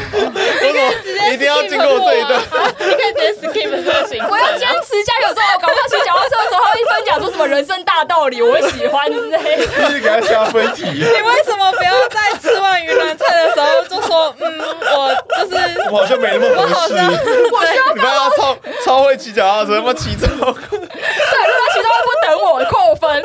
[1.33, 2.41] 一定要经过这一段？
[2.79, 4.29] 你可以直接 skip 这个行程。
[4.29, 9.07] 我要坚持加油，之后搞不好骑脚踏车的时候，他一分讲出什么人生大道理，我喜欢。
[9.11, 9.13] 一
[9.91, 10.83] 直给他加分题。
[10.91, 16.93] 你为什么不要在吃完云南菜的时候就说，嗯，我就是我好像没那么合适。
[16.95, 20.61] 我需要你不要超超会骑脚踏车，他妈骑超快。
[20.69, 23.23] 对，如果他骑车不等我扣分。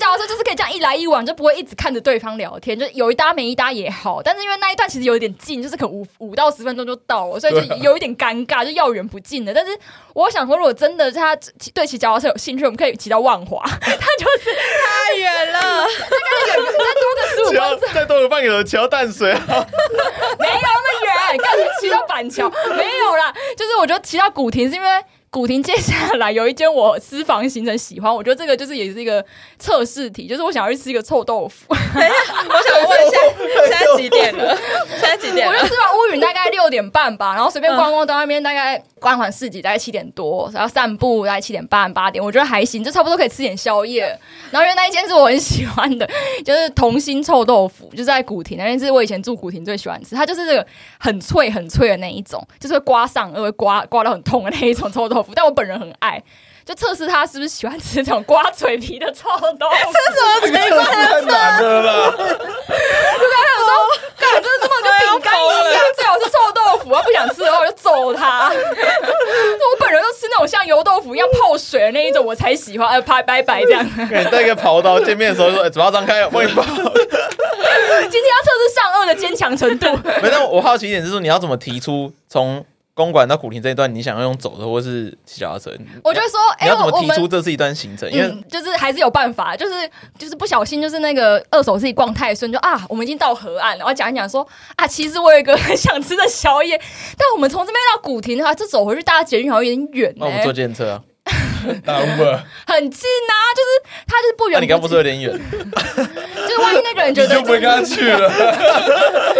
[0.00, 4.20] 脚踏车就是可以这样一来一往，就不会一直看着对方聊天，就有一搭没一搭也好。
[4.20, 9.54] 但是因为那一段其实有一点近，就是可能五五到十分钟就到了，所以就有一点尴尬，就要远不近的。
[9.54, 9.78] 但是
[10.14, 11.36] 我想说，如果真的他
[11.74, 13.62] 对骑脚踏车有兴趣，我们可以骑到万华。
[13.68, 14.50] 他就是。
[15.10, 19.40] 太远了，再多个十五分钟，再多个半个小时骑到淡水啊！
[20.38, 23.34] 没有那么远，干脆骑到板桥没有啦。
[23.56, 24.88] 就是我觉得骑到古亭是因为。
[25.32, 29.24] 古亭接下来有一间我私房行程喜欢，我觉得这个就是也是一个
[29.60, 31.72] 测试题，就是我想要去吃一个臭豆腐。
[31.94, 33.16] 等一下，我想问一下，
[33.68, 34.58] 现在几点了？
[34.98, 35.46] 现在几点？
[35.46, 44.02] 我就吃完乌云大概六点半吧，然后随便逛逛到那边大概逛完市集大概七点多，然后散步大概七点半八点，我觉得还行，就差不多可以吃点宵夜。
[44.50, 46.08] 然后因为那一间是我很喜欢的，
[46.44, 50.66] 就是同心臭豆腐，就在古亭那边，是我以前住古亭最喜欢吃，它就是这个
[50.98, 55.32] 很脆很脆的那一种，就是会刮上顎，会刮刮到很痛的那一种臭豆腐。
[55.34, 56.22] 但我本人很爱，
[56.64, 59.92] 就测试他是不是喜欢吃这种刮嘴皮的臭豆腐。
[59.92, 60.60] 这什么奇怪
[61.16, 62.12] 的了？
[63.20, 63.70] 就跟他说，
[64.18, 66.94] 干，就是这么跟饼干一样，最好是臭豆腐。
[66.94, 68.48] 他不想吃的话，我就揍他。
[68.48, 72.88] 我本人就吃那种像油豆腐一样泡水的那一种，我才喜欢。
[72.94, 73.84] 呃，拍拜拜这样。
[74.08, 76.62] 给你带一个刨刀，见面的时候说：“嘴巴张开，我帮你包。
[76.72, 79.86] ”今天要测试上颚的坚强程度。
[80.22, 82.64] 没，但我好奇一点就是说，你要怎么提出从？
[82.92, 85.70] 公馆到古亭这一段，你想要用走的，或是骑脚踏车？
[86.04, 88.10] 我就说，哎、欸，你要怎么提出这是一段行程？
[88.10, 89.88] 因为、嗯、就是还是有办法，就是
[90.18, 96.78] 就是不小心，就是那个二手自己逛太顺，就啊，我们已经到河岸了，然后讲一讲说啊，其实我有一个很想吃的宵夜，
[97.16, 100.16] 但我们从这边到古亭的话，这走回去大家捷运好像有点远、欸。
[100.18, 101.00] 那我们坐电车啊。
[102.66, 103.70] 很近啊，就是
[104.06, 104.54] 他就是不远。
[104.58, 105.30] 那你刚不是有点远？
[105.32, 108.30] 就是万一那个人觉得就不会跟他去了，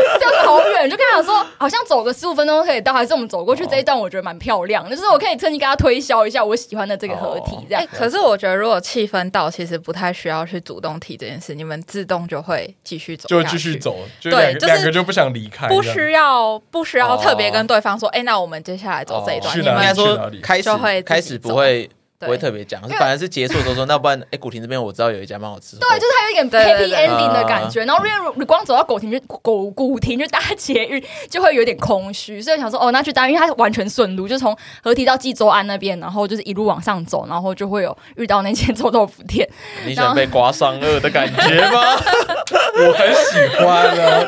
[0.59, 7.87] 好远，就跟他说好像走个十五分钟可以到，还是我们走过去这一段，我觉得蛮漂亮，就是我可以趁机跟他推销一下我喜欢的这个合体这样。
[7.93, 21.89] 可是我觉得如果气氛到，其实不太需要去主动提这件事，你们自动就会继续走，就继续走，对，两个就不想离开，不需要不需要特别跟对方说，哎，那我们接下来走这一段，你们应该说开始会开始不会。
[22.21, 25.81] 不会特别讲，反而是结束的时候说， 那不然，哎，古亭这边我知道有一家蛮好吃的。
[25.81, 27.83] 对，就是它有一点 happy ending 的感觉。
[27.85, 39.49] 然后因为你光走到古亭就古古亭就搭捷运，就会有点空虚，所以想说，哦，那去搭，因为它完全顺路，就从河堤到济州安那边，然后就是一路往上走，然后就会有遇到那间臭豆腐店。
[39.87, 41.97] 你想被刮上顎的感觉吗？
[42.77, 44.27] 我很喜欢啊，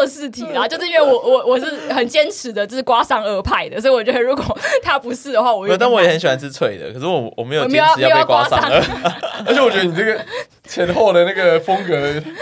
[0.00, 6.20] 测试题啦，就是因为我我我是很坚持的，就是刮上顎派的，所以我觉得如果他不是的话，我但我也很。
[6.20, 8.60] 喜欢吃脆的，可是我我没有坚持要被刮伤，
[9.46, 10.20] 而且我觉得你这个
[10.68, 11.96] 前后的那个风格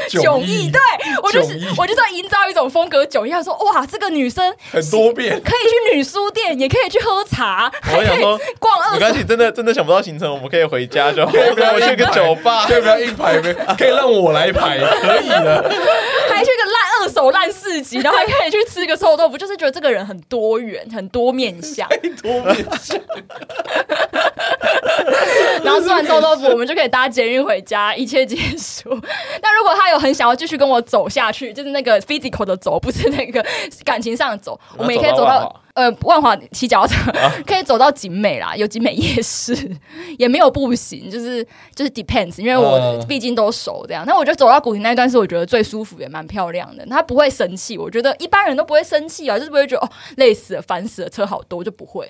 [0.09, 0.81] 迥异， 对
[1.23, 8.21] 我就是我就是要营造一种风格迥异，他说哇，这个女生很多变， 可以去女书店，也可以去喝茶，还可以
[8.59, 8.99] 逛二手。
[8.99, 11.31] 没关系，真的真的想不到行程，我们可以回家就好。
[11.31, 13.39] 可以不要去个酒吧，可以不要硬排？
[13.79, 15.71] 可以让我来排，可以的。
[16.29, 16.65] 还去个
[17.19, 21.89] 手烂市集， 然后还可以去吃个臭豆腐，就是觉得这个人很多元，很多面相，
[22.23, 22.97] 多面相。
[25.65, 28.91] 然后吃完臭豆腐，我们就可以搭捷运回家， 一切结束。
[29.43, 33.45] 那如果他有很想要继续跟我走下去，就是那个 physical 的走，不是那个
[33.85, 37.13] 感情上的走，我们也可以走到呃万华骑脚踏车，
[37.47, 39.57] 可以走到景美啦，有景美夜市，
[40.19, 44.05] 也没有不行，就是就是 depends，因为我毕竟都熟这样。
[44.07, 52.09] 那我觉得走到古亭那一段是我觉得最舒服也蛮漂亮的，他不会生气，我觉得一般人都不会生气啊，就是不会觉得哦累死了、烦死了，车好多，我就不会。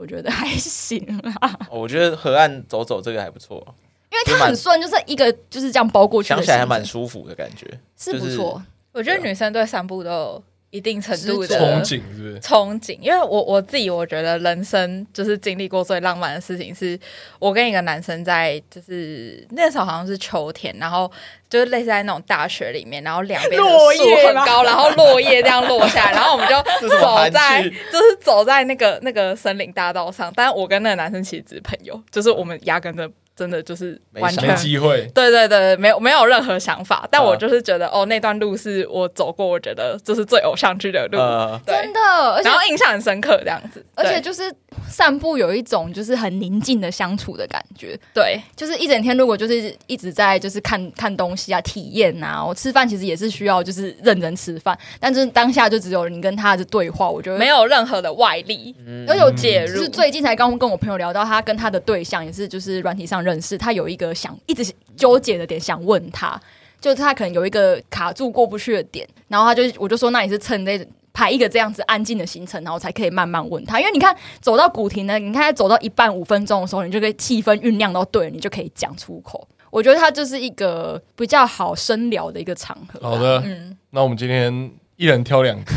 [0.00, 1.58] 我觉得还行啦。
[1.70, 3.62] 我觉得河岸走走这个还不错，
[4.10, 7.66] 因为它很顺，就是一个就是这样包过去，想起来还蛮舒服的感觉，
[7.98, 8.62] 是不错。
[8.92, 12.40] 我觉得女生对散步都有一定程度的憧憬，是不是？
[12.40, 16.98] 憧憬，因为我我自己我觉得人生就是经历过最浪漫的事情，是
[17.38, 21.10] 我跟一个男生在，就是那时候好像是秋天，然后。
[21.50, 26.54] 就是类似在那种大雪里面，然后两边的树很高，然后落叶这样落下来，然后我们就
[27.00, 30.32] 走在，就是走在那个那个森林大道上。
[30.36, 35.10] 但是我跟那个男生其实只是朋友，就是我们压根的真的就是完全没机会。
[35.14, 37.08] 对对对，没有没有任何想法。
[37.10, 41.18] 但我就是觉得，哦，那段路是我走过，我觉得就是最偶像剧的路，
[41.66, 43.84] 真的，然后印象很深刻这样子。
[43.94, 44.42] 而且就是
[44.88, 47.98] 散步有一种就是很宁静的相处的感觉。
[48.14, 51.50] 对，就是一整天如果就是一直在就是看看东西。
[51.50, 52.44] 啊，体验啊！
[52.44, 59.74] 我吃饭其实也是需要，就是认真吃饭，但是当下就只有你跟他的对话，我觉得没有任何的外力，嗯都有介入。
[59.74, 66.40] 就是最近才刚跟我朋友聊到，他跟他的对象也是就是软体上认识，他有一个想一直纠结的点，想问他，
[66.80, 79.46] 就是他可能有一个卡住过不去的点，然后他就我就说，那你是趁那排一个这样子安静的行程，然后才可以慢慢问他，因为你看走到古亭呢，你看走到一半五分钟的时候，你就可以气氛酝酿到对了，你就可以讲出口。
[79.70, 82.98] 我觉得他就是一个比较好深聊的一个场合。
[83.00, 85.72] 好的，嗯，那我们今天一人挑两个，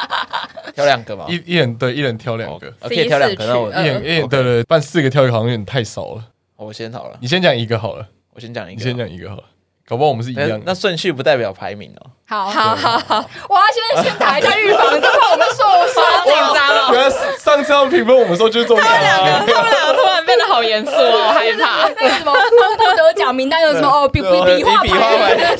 [0.74, 1.26] 挑两个吧。
[1.28, 3.46] 一一人对，一人挑两个，可以挑两个。
[3.46, 6.24] 那我一人一人对对，办四个挑一个好像有点太少了。
[6.66, 8.06] 我先好了，你先讲一个好了。
[8.34, 9.44] 我先讲一个，你先讲一个好了。
[9.86, 10.60] 搞不好我们是一样。
[10.64, 12.10] 那顺序不代表排名哦。
[12.26, 16.04] 好好好好，我要先先打一下预防针，怕我们受伤。
[16.24, 16.90] 紧张哦。
[16.92, 18.92] 原来上次要评分我们说就是这种感觉。
[18.92, 21.88] 他们两个，他们两个突然变得好严肃哦，我害怕。
[21.88, 24.08] 那个什么不得奖名单有什么哦？
[24.08, 25.56] 比比比划牌。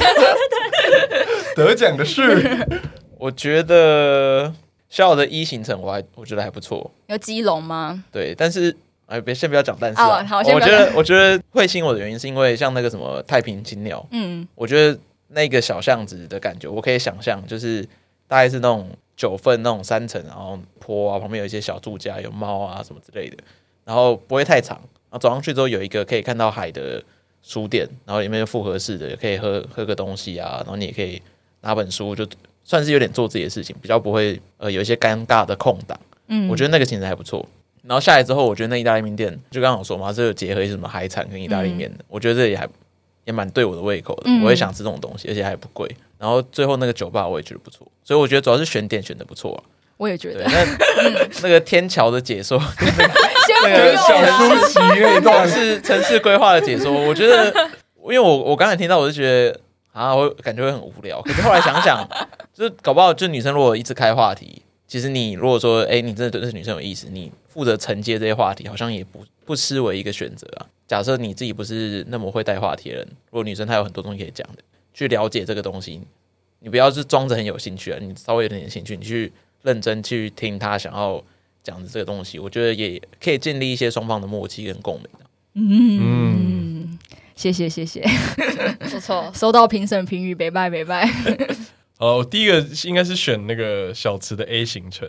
[1.56, 2.68] 得奖的是，
[3.18, 4.52] 我觉得
[4.88, 6.88] 小的一行程我还我觉得还不错。
[7.06, 8.04] 有基隆吗？
[8.12, 8.76] 对，但是。
[9.11, 14.96] 哎，别先不要讲，但是啊，好，我觉得我觉得会吸引我的原因是因为像那个什么太平金鸟，嗯，我觉得
[15.29, 17.83] 那个小巷子的感觉，我可以想象，就是
[18.29, 23.37] 大概是那种九份那种三层，然后坡啊，旁边有一些小住家，有猫啊什么之类的，
[23.85, 27.03] 然后不会太长，然后走上去之后有一个可以看到海的
[27.42, 31.20] 书店，然后里面有复合式的，可以喝喝个东西啊，然后你也可以
[31.62, 32.25] 拿本书，就
[32.62, 37.44] 算是有点做自己的事情，比较不会呃有一些尴尬的空档，嗯，我觉得那个行程还不错。
[37.83, 42.69] 然后下来之后，我觉得那意大利面店就刚刚我说嘛，这个结合一些什么海产跟意大利面的，嗯、我觉得这也还
[43.25, 44.25] 也蛮对我的胃口的。
[44.27, 45.90] 嗯、我也想吃这种东西，而且还不贵。
[46.19, 49.64] 然后最后那个酒吧我也觉得不错，所以我觉得主要是选点选的不错啊。
[49.97, 50.45] 我也觉得。
[50.45, 52.59] 那、嗯、那个天桥的解说，
[53.62, 57.53] 那个小舒淇那段是城市规划的解说，我觉得，
[58.05, 59.61] 因为我我刚才听到，我就觉得
[59.93, 61.21] 啊，我感觉会很无聊。
[61.23, 62.07] 可是后来想想，
[62.55, 64.62] 就是搞不好，就女生如果一直开话题。
[64.90, 70.66] 其实你如果说，哎，你真的对这女生有意思，你负责承接这些话题，好像也不不失为一个选择啊。
[70.88, 76.00] 假设你自己不是那么会带话题的人，如果女生她有很多东西可以讲的，去了解这个东西，
[76.59, 81.22] 你不要是装着很有兴趣啊，你稍微有点点兴趣，你去认真去听她想要
[81.62, 85.20] 讲的这个东西，我觉得也可以建立一些双方的默契跟共鸣的。
[85.55, 86.98] 嗯，
[87.37, 88.05] 谢谢谢谢，
[88.81, 91.09] 不错， 收到评审评语，拜拜拜拜。
[92.00, 95.06] 哦，我第一个应该是选那个小池的 A 行程，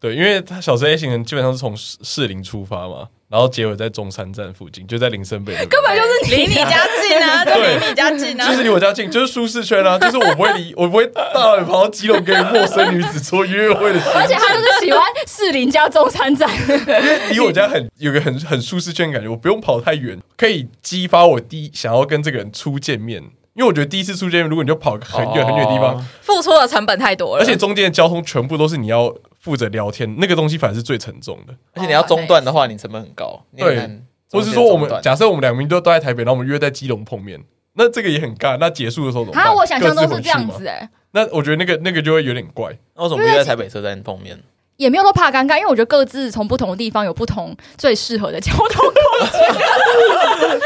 [0.00, 23.22] 对，因为他小池 A 行程基本上是从士林出发嘛，然后结尾在中山站附近，就在林森北，根本就是离你家近啊， 对，离你家近啊，就是离我家近，就是舒适圈啊，就是我不会离，我不会大老远跑到基隆跟陌生女子做约会的，而且他就是喜欢士林加中山站，因为离我家很有个很很舒适圈的感觉，我不用跑太远，可以激发我第一想要跟这个人初见面。
[23.54, 31.54] 因为我觉得第一次出见面，如果你就跑很远很远的地方，付出的成本太多了，而且中间的交通全部都是你要负责聊天，那个东西反而是最沉重的。
[31.74, 33.44] 而且你要中断的话，你成本很高。
[33.56, 37.42] 对，或是说我们假设我们两名都都在台北，然后我们约在基隆碰面，
[37.74, 38.56] 那这个也很尬。
[38.58, 39.44] 那结束的时候怎么办？
[39.44, 40.88] 啊，我想象都是这样子哎。
[41.10, 42.74] 那我觉得那个那个就会有点怪。
[42.96, 44.38] 那为什么不约在台北车站碰面？
[44.82, 49.38] 也没有说怕尴尬，因为我觉得各自从不同的地方有不同最适合的交通工具。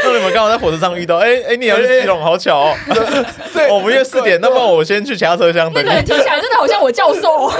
[0.02, 2.74] 那你们刚好在火车上遇到，哎、欸、哎、欸，你要去基隆，好巧哦！
[3.52, 5.88] 对，我们约四点，那么我先去其他车厢等你。
[6.02, 7.52] 听起来真的好像我教授。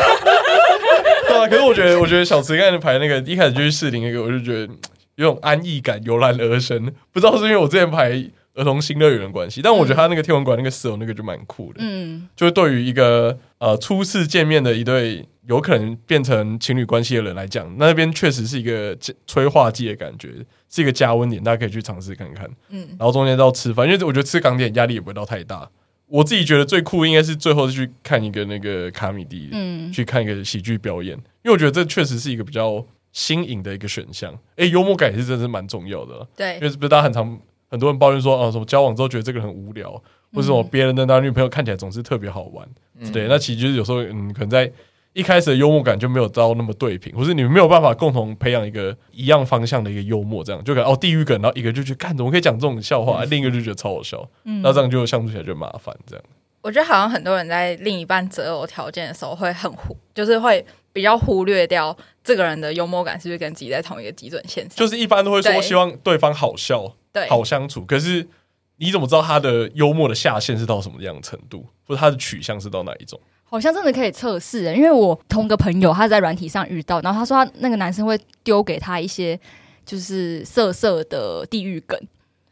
[1.29, 4.73] 对啊，可是我觉得，我觉得小池刚才排那个一开始就去士林那个，我就觉得
[5.17, 6.91] 有种安逸感油然而生。
[7.13, 8.11] 不知道是因为我之前排
[8.57, 11.79] 儿童新乐园的关系，但我觉得他那个天文馆那个四楼那个就蛮酷的。
[11.81, 20.31] 嗯，就是对于一个呃初次见面的一对有可能变成情侣关系的人来讲，那边确实是一个催化剂的感觉，
[20.69, 22.51] 是一个加温点，大家可以去尝试看看。
[22.71, 25.71] 嗯，然后中间到吃饭，因为我觉得吃港点压力也不会到太大。
[26.09, 34.33] 我自己觉得最酷应该是最后是去看一个那个卡米蒂，嗯，去看一个喜剧表演，因为我觉得这确实是一个比较新颖的一个选项。
[34.55, 39.91] 哎，幽默感也是真的是蛮重要的，对，因为是不是大家很常很多人抱怨说啊，什么交往之后觉得这个人很无聊，
[40.33, 44.73] 或者什么别人的男女朋友看起来总是特别好玩，嗯、对，那其实就是有时候嗯，可能在。
[45.13, 55.97] 一开始的幽默感就没有到那么对平，或是你们没有办法共同培养一个一样方向的一个幽默，这样就感觉哦地狱梗，然后一个就去看怎么可以讲这种笑话，嗯、另一个就觉得超好笑，嗯，那这样就相处起来就麻烦。
[56.07, 56.25] 这样，
[56.61, 67.83] 我觉得好像很多人在另一半择偶条件的时候会很忽，就是会比较忽略掉这个人的幽默感是不是跟自己在同一个基准线上，就是一般都会说希望对方好笑，对，好相处。
[67.87, 68.29] 可是
[68.77, 73.19] 你怎么知道他的幽默的下限是到什么样的程度，或者他的取向是到哪一种？
[73.45, 79.39] 好像真的可以测试，因为我同个朋友他在软体上遇到，然后他说他那个男生会丢给他一些
[79.87, 81.99] 就是色色的地狱梗，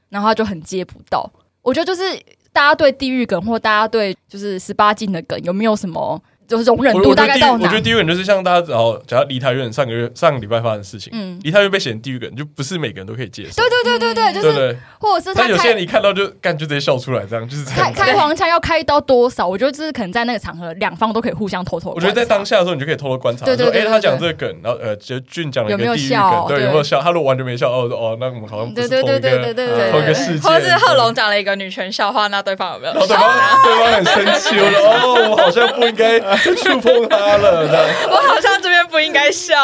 [0.08, 1.30] 然后他就很接不到。
[1.60, 2.18] 我觉得就是
[2.52, 6.22] 大家对地狱梗或大家对就是十八禁的梗有没有什么？
[6.56, 7.64] 就是容忍度大概到哪？
[7.64, 13.62] 我觉得地狱梗就是像大家，然后假如梨泰院上个月上个礼拜发生的事情，嗯，梨泰院被写成地狱梗，就不是每个人都可以接受。
[13.62, 19.46] 对对对对对，就是，或者是他有些人一看到就干，就直接笑出来，这样就是开 开黄腔要开到多少？
[19.46, 21.92] 我觉得这是可能在那个场合，两方都可以互相偷偷。
[21.94, 27.00] 我觉得在当下的时候，你就可以偷偷观察，说，哎，他讲这个梗，然后呃，就俊讲了一个地狱梗，对，有没有笑？
[27.00, 29.54] 他如果完全没笑，哦哦，那我们好像不是同一个
[29.90, 30.48] 同一个世界。
[30.48, 32.92] 或者是贺龙讲了一个女权笑话，那对方有没有？
[32.94, 33.18] 对方
[33.64, 36.18] 对方很生气，我说哦，我好像不应该
[36.56, 37.08] 触碰。
[37.08, 37.62] 他了，
[38.10, 39.54] 我好像这边不应该笑，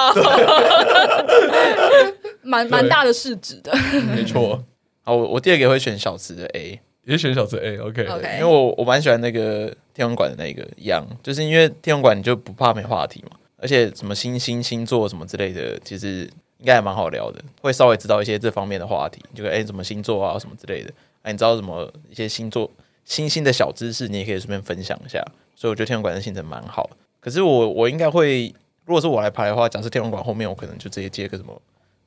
[2.42, 3.72] 蛮蛮大的市值的，
[4.14, 4.62] 没错。
[5.02, 8.04] 好，我我第二个会选小池的 A，也选小池 A，OK，
[8.38, 22.70] 因为我我蛮喜欢那个天文馆的那个一样，就是因为天文馆你就不怕没话题嘛，而且什么星星星座什么之类的，其实应该还蛮好聊的，会稍微知道一些这方面的话题，就哎，什么星座啊什么之类的，哎，你知道什么一些星座
[23.06, 25.24] 星星的小知识，你也可以顺便分享一下，
[25.60, 26.88] 所以我觉得天文馆的行程蛮好。
[27.20, 28.46] 可是我我应该会，
[28.86, 31.60] 如果是我来排的话，假设天文馆后面，我可能就直接接个什么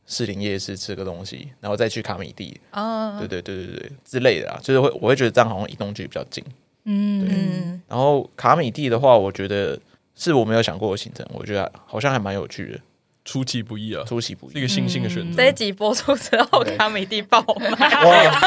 [0.08, 6.44] 士林夜市吃个东西，然后再去卡米地啊，对对对对对之类的啊，就是会我会觉得这样好像移动距离比较近，
[6.86, 7.80] 嗯，对。
[7.88, 9.80] 然后卡米地的话，我觉得
[10.16, 12.80] 是我没有想过的行程，我觉得好像还蛮有趣的，
[13.26, 15.38] 出其不意啊，出其不意，一个新兴的选择。
[15.38, 17.72] 这一集播出之后，卡米蒂爆满，
[18.06, 18.42] 哇，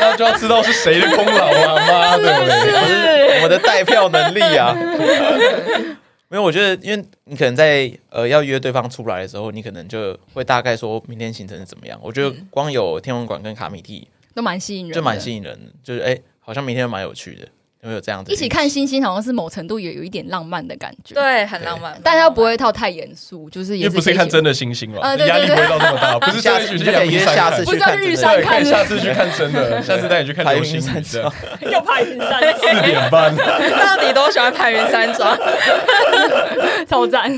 [0.00, 1.76] 那就要知道是谁的功劳啊！
[1.86, 4.74] 妈的，我我的带票能力啊！
[6.30, 11.98] 没有，我觉得，因为你可能在呃要约对方出来的时候，你可能就会大概说明天行程是怎么样。
[12.02, 17.48] 我觉得光有天文馆跟卡米蒂都蛮吸引人，就蛮吸引人，就是哎，好像明天蛮有趣的。
[17.82, 18.32] 有没有这样子？
[18.32, 21.96] 一起看星星，好像是某程度也有一点浪漫的感觉，对，很浪漫。
[22.02, 26.18] 但又不会套太严肃，就是也不是看真的星星嘛，压力不会到那么大。
[26.26, 27.18] 不是下次去看，不是玉
[28.16, 30.82] 山看，下次去看真的， 下次带你去看流星雨。
[31.70, 35.38] 又拍云山庄，四点半，到底多喜欢拍云山庄，
[36.88, 37.30] 超赞。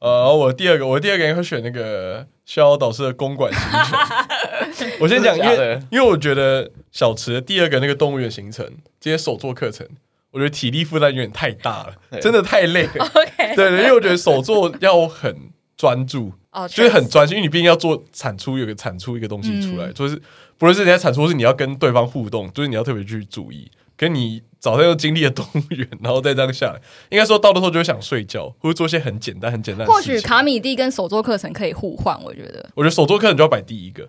[0.00, 4.88] 呃，我第二个，我第二个人会选那个逍遥导师的公馆行程。
[5.00, 8.64] 我先讲，因为因为我觉得小池的第二个那个动物园行程，
[8.98, 9.86] 这些手作课程，
[10.30, 13.10] 我觉得体力负担有点太大了，真的太累了。
[13.54, 15.36] 对对，因为我觉得手作要很
[15.76, 16.32] 专注，
[16.70, 20.16] 就是很专心，因为你毕竟要做产出，有个产出一个东西出来，就是
[20.56, 24.42] 不论是人家产出，是你要跟对方互动，就是你要特别去注意，跟你。
[24.66, 30.14] 早上又经历了动物园，然后再这样下来，应该说到的时候就会想睡觉，或者做一些很简单、很简单的事情。
[30.14, 32.68] 或许卡米蒂跟手作课程可以互换，我觉得。
[32.74, 34.08] 我觉得手作课程就要摆第一个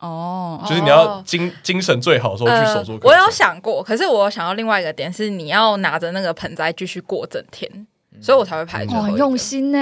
[0.00, 3.06] 哦，就是你要精精神最好的时候去手作课。
[3.08, 7.86] 我有想过，可是我想要另外一个点是，你要拿着那个盆栽继续过整天，
[8.20, 8.84] 所以我才会排。
[8.86, 9.78] 哇，很用心呢。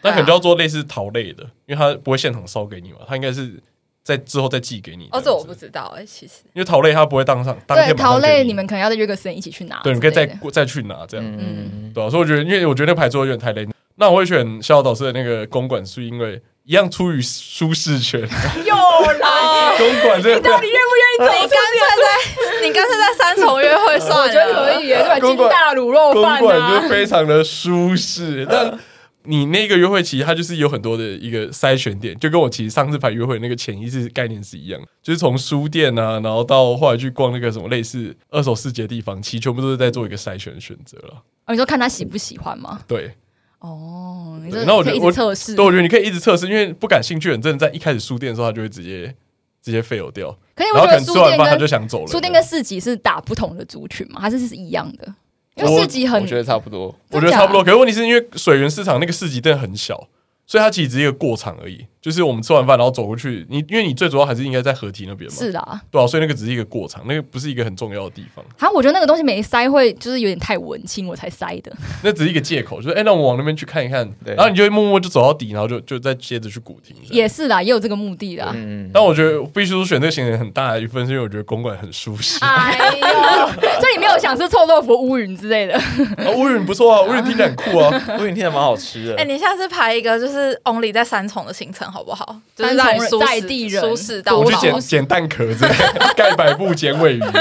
[0.00, 3.62] 那可能就要做类似陶类的，因为它不会现场烧给你嘛，它应该是。
[4.06, 5.08] 在之后再寄给你。
[5.10, 7.96] 哦，这我不知道哎，其实因为陶类它不会当上当天。
[7.96, 9.80] 陶类你们可能要再约个时间一起去拿。
[9.82, 11.26] 对，你可以再再去拿这样。
[11.26, 13.66] 嗯，对，所以我觉得，因为我觉得那排桌有点太累。
[13.96, 18.20] 那我会选逍遥导师的那个公馆，是因为一样出于舒适圈。
[18.20, 21.34] 又来 公馆这个，到底愿不愿意走？
[21.34, 24.22] 你干脆在，你干脆在三重约会算了。
[24.22, 28.78] 我觉得可以耶，对，金大卤肉饭公馆就非常的舒适，但。
[29.26, 41.22] 你那个约会其实它就是有很多的一个筛选点，就跟我其实上次排约会那个潜意识概念是一样，就是从书店啊，然后到后来去逛那个什么类似二手市集的地方，其实全部都是在做一个筛选选择了。
[41.46, 42.80] 哦，你说看他喜不喜欢吗？
[42.86, 43.14] 对，
[43.58, 49.14] 哦，那我觉得我测试，对，我觉得你可以一直测试，因为不感兴趣的人真的在一开始书店的时候，他就会直接
[49.62, 50.36] 直接 fail 掉。
[50.54, 52.06] 可是然后可我觉得书店跟就想走了。
[52.06, 55.14] 书店跟市集是打不同的族群嘛，还是是一样的？
[55.56, 56.94] 因为我市集很我觉得差不多。
[57.10, 57.64] 我觉得差不多。
[57.64, 60.08] 可是问题是因为水源市场那个市集真的很小，
[60.46, 61.86] 所以它其实只是一个过场而已。
[62.06, 65.80] 就是我们吃完饭然后走过去，你因为你最主要还是应该在合体那边嘛，是的。
[65.90, 68.44] 对啊，所以那个只是一个过场，那个不是一个很重要的地方。
[68.56, 71.72] 好像我觉得那个东西没塞会就是有点太文青，我才塞的。
[72.04, 76.96] 那只是一个借口，就是哎、欸，那我们往那边去看一看，对然后你就会默默就走到底，然后就就再接着去古亭。
[77.10, 78.52] 也是啦，也有这个目的啦。
[78.54, 82.38] 嗯，但我觉得必须说选这个行程很大的一份，是因为我觉得公馆很舒适。
[82.44, 83.48] 哎呦，
[83.80, 85.74] 所以你没有想吃臭豆腐、乌云之类的？
[86.22, 87.90] 啊，乌云不错啊，乌云听起来很酷啊，
[88.20, 89.16] 乌云听起来蛮好吃的。
[89.16, 92.36] 哎、你下次排一个就是 only 在三重的行程好不好？
[92.54, 95.66] 就是让你舒在地人舒适到我去捡捡蛋壳子，
[96.14, 97.20] 盖百步捡尾鱼。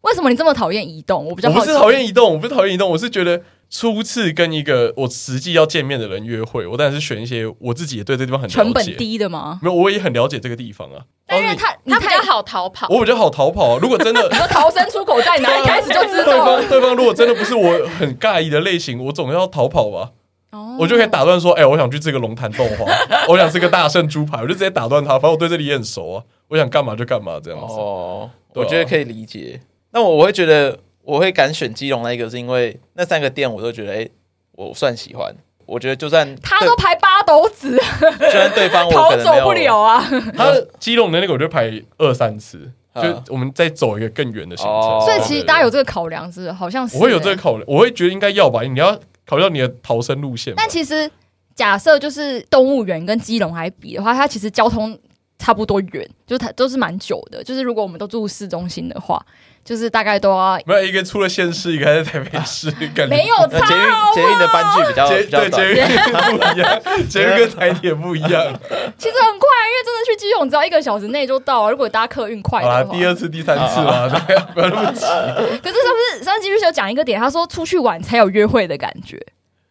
[0.00, 1.24] 为什么你这么讨厌移动？
[1.26, 9.60] 我比较我不是讨厌移动，我不是讨厌移动，我是觉得初次跟一个我实际要见面的人约会，我当然是选一些我自己也对这地方很成本低的吗？
[9.62, 11.02] 没有，我也很了解这个地方啊。
[11.28, 12.88] 但因为他他比较好逃跑。
[12.88, 13.78] 我比较好逃跑啊。
[13.80, 16.38] 如果真的 你说逃生出口在哪，一开始就知道对。
[16.38, 20.10] 方对方如果真的不是我很尬意的类型，我总要逃跑吧。
[20.56, 22.84] 哦我就可以打断说，哎、我想去吃个龙潭豆花，
[23.28, 25.10] 我想吃个大圣猪排，我就直接打断他。
[25.12, 27.74] 反正我对这里也很熟啊，我想干嘛就干嘛这样子。
[27.74, 29.60] 哦，我觉得可以理解。
[29.92, 34.08] 那我我会觉得我会敢选基隆那一个，是因为那三个店我都觉得，哎、
[34.52, 35.34] 我算喜欢。
[35.64, 37.76] 我觉得就算他都排八斗子，
[38.20, 40.00] 对就算对方我逃可能走不了啊！
[40.36, 44.74] 他基隆的那个我就排二三次，啊就我们再走一个更远的行程。
[44.74, 48.62] 哦所以其实大家有这个考量是，好像是我会有这个欸考量，我会觉得应该要吧。
[48.62, 50.54] 你要考虑到你的逃生路线。
[50.56, 51.10] 但其实
[51.54, 54.98] 假设就是动物园跟基隆来比的话，它其实交通
[55.38, 57.42] 差不多远，就是它都是蛮久的。
[57.44, 59.20] 就是如果我们都住市中心的话，
[59.64, 65.86] 就是大概都要没有一个出了县市，一个还在台北市， 感觉没有差那捷运捷运的班距比较捷比较短，对捷运
[66.38, 68.30] 不一样，捷运跟台铁不一样。
[68.30, 71.70] 其实很快，因为真的去基隆只要一个小时内就到了。
[71.70, 75.00] 如果搭客运快好啦，的话，第二次、第三次了，大家不要那么急。
[75.62, 79.20] 可是上次上次继续有讲一个点，他说出去玩才有约会的感觉，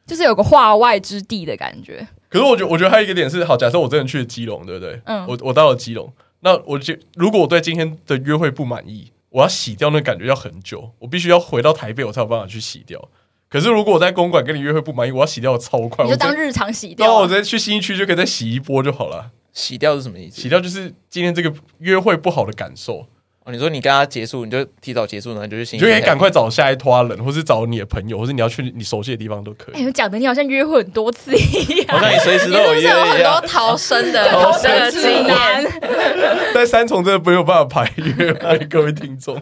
[0.05, 2.05] 就是有个话外之地的感觉。
[2.36, 4.99] 可是我觉得，我觉得还有一个点是，好，假设我真的去了基隆，对不对？
[5.05, 6.11] 嗯我我到了基隆，
[6.41, 13.09] 那我就如果我对今天的约会不满意，我要洗掉那感觉要很久，我必须要回到台北，我才有办法去洗掉。
[13.47, 17.21] 可是如果我在公馆跟你约会不满意，我要洗掉的超快，我就当日常洗掉啊，掉啊。
[17.21, 19.31] 我直接去新一区就可以再洗一波就好了。
[19.53, 20.41] 洗掉是什么意思？
[20.41, 23.07] 洗掉就是今天这个约会不好的感受，
[23.45, 29.85] 哦，你说你跟他结束，你就提早结束，然后你就去新你就可以赶快找下一拖人，或是找你的朋友，或是你要去你熟悉的地方都可哎，以。
[29.85, 31.95] 我讲的你好像约会很多次一样。
[31.95, 33.47] 好像你随时都有约是不是有很一样多。
[33.47, 35.71] 逃生的 逃这个生经指南验？
[36.55, 39.35] 但三重真的没有办法排约会，各位听众，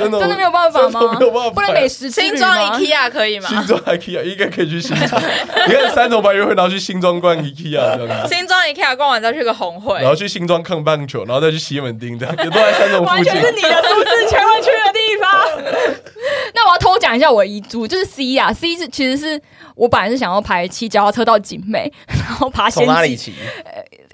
[0.00, 3.48] 真的真的没有办法吗没有办法不能美食新庄吗 IKEA 可以吗？
[3.48, 5.22] 新庄 IKEA 应该可以去新庄，
[5.68, 13.43] 你看三重排约会，然后去新庄逛 IKEA 这样子，新庄 IKEA 逛完再去个红会然，后去新庄看棒球，然后再去西门町，这样也都在三重附近。
[13.44, 15.94] 是你的舒适圈会去的地方。
[16.54, 19.40] 那我要偷讲一下我的遗嘱，就是 C 啊，C 是其实是
[19.74, 23.34] 我本来是想要排骑脚踏车到景美， 然后爬仙哪里骑？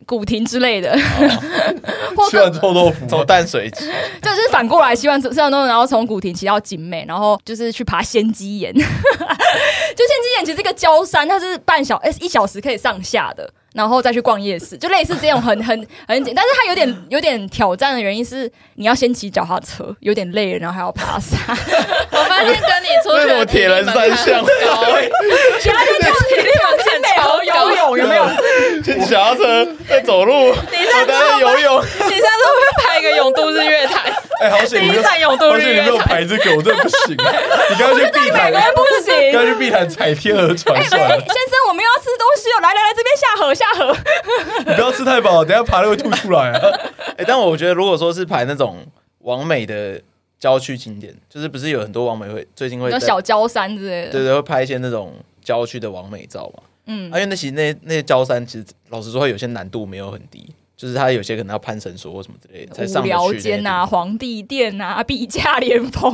[0.07, 0.91] 古亭之类的，
[2.16, 3.85] 或吃完臭豆腐，走淡水骑。
[4.20, 8.74] 就是反过来，希望吃完豆腐，然后从古亭骑到景美，然后就是去爬仙鸡岩。
[8.74, 21.39] 就仙鸡岩其实是一个焦山，它是半小哎、一小时可以上下的，然后再去逛夜市，就类似这种很很很简，但是它有点有点挑战的原因是你要先骑脚踏车，有点累了，然后还要爬山，
[22.11, 24.85] 我发现跟你出去的体力门槛很高，
[25.61, 27.09] 其他就叫体力往景美
[27.47, 28.27] 游泳，有没有？
[28.83, 30.33] 骑脚踏车再走路，
[30.71, 31.81] 你上次游泳。
[31.81, 34.12] 你下次会不会拍一个永渡日月潭？
[34.41, 35.99] 哎，好险第一你没有，站永渡日好险你没有。
[35.99, 37.11] 排这个，我真的不行。
[37.12, 39.32] 你刚刚去碧潭，每个人不行。
[39.32, 42.61] 刚刚去碧潭踩天鹅船算了，哎先生，我们要吃东西哦！
[42.62, 43.97] 来来来，这边下河下河。
[44.66, 46.61] 你不要吃太饱，等下爬了会吐出来啊。
[47.18, 48.78] 哎，但我觉得如果说是排那种
[49.20, 50.01] 完美的
[50.38, 54.12] 郊区景点，就是不是有很多网美会最近会在有小焦山之类的。
[54.12, 55.14] 对对会拍一些那种
[55.45, 56.62] 郊区的网美照嘛？
[56.86, 66.11] 嗯啊，因为那其实那那些郊山其实老实说会有些难度没有很低，就是他有些可能要攀绳索或什么之类的才上得去间啊，皇帝殿啊， 碧价连峰，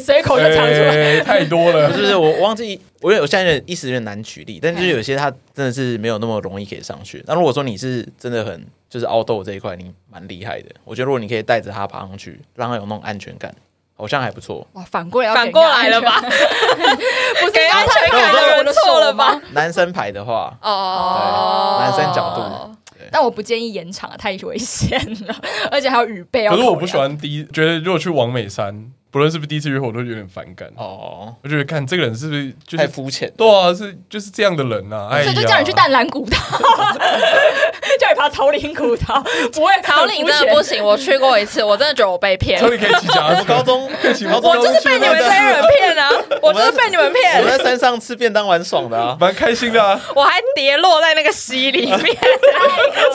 [0.00, 1.18] 随口就唱出来。
[1.18, 2.02] 哎太多了 就。
[2.06, 7.22] 是我我忘记，我有我现在一时有点难举例，但就是有些他真的是没有那么容易可以上去。
[7.26, 13.54] 那如果说你是真的很就是凹豆这一块，你蛮厉害的，我觉得如果你可以带着他爬上去，让他有那种安全感，
[13.94, 14.66] 好像还不错。
[14.72, 16.18] 哇，反过来反过来了吧？
[16.22, 19.38] 不是给安全感的人错了吧？？
[19.52, 22.74] 男生排的话，哦，对男生角度
[23.10, 25.36] 但我不建议延长啊，太危险了，
[25.70, 26.46] 而且还有雨备。
[26.48, 26.96] 可是我不喜。
[26.96, 30.68] 欢第一，觉得如果去王美山不论是不是第一次约会，我都有点反感。
[30.76, 33.32] 哦，我觉得看这个人是不是就是太肤浅？
[33.36, 35.08] 对啊，是就是这样的人呐。
[35.10, 36.36] 哎，所以就叫你去淡蓝古道，
[37.98, 40.84] 叫你爬草岭古道，不会草岭真的不行。
[40.84, 42.60] 我去过一次，我真的觉得我被骗。
[42.60, 46.10] 草岭可以骑脚踏车，高中可以骑，我就是被你们这些人骗啊！
[46.42, 47.42] 我就是被你们骗。
[47.42, 49.98] 我在山上吃便当玩爽的啊，蛮开心的啊。
[50.14, 51.96] 我还跌落在那个溪里面，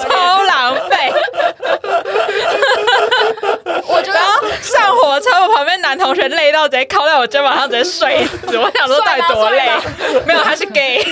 [0.01, 1.13] 超狼狈。
[3.65, 4.19] 我觉得
[4.61, 8.57] 上火车，我旁边男同学累到直接靠在我肩膀上，直接睡死。
[8.57, 9.71] 我想说到底多累？
[10.25, 11.03] 没有，他是 gay。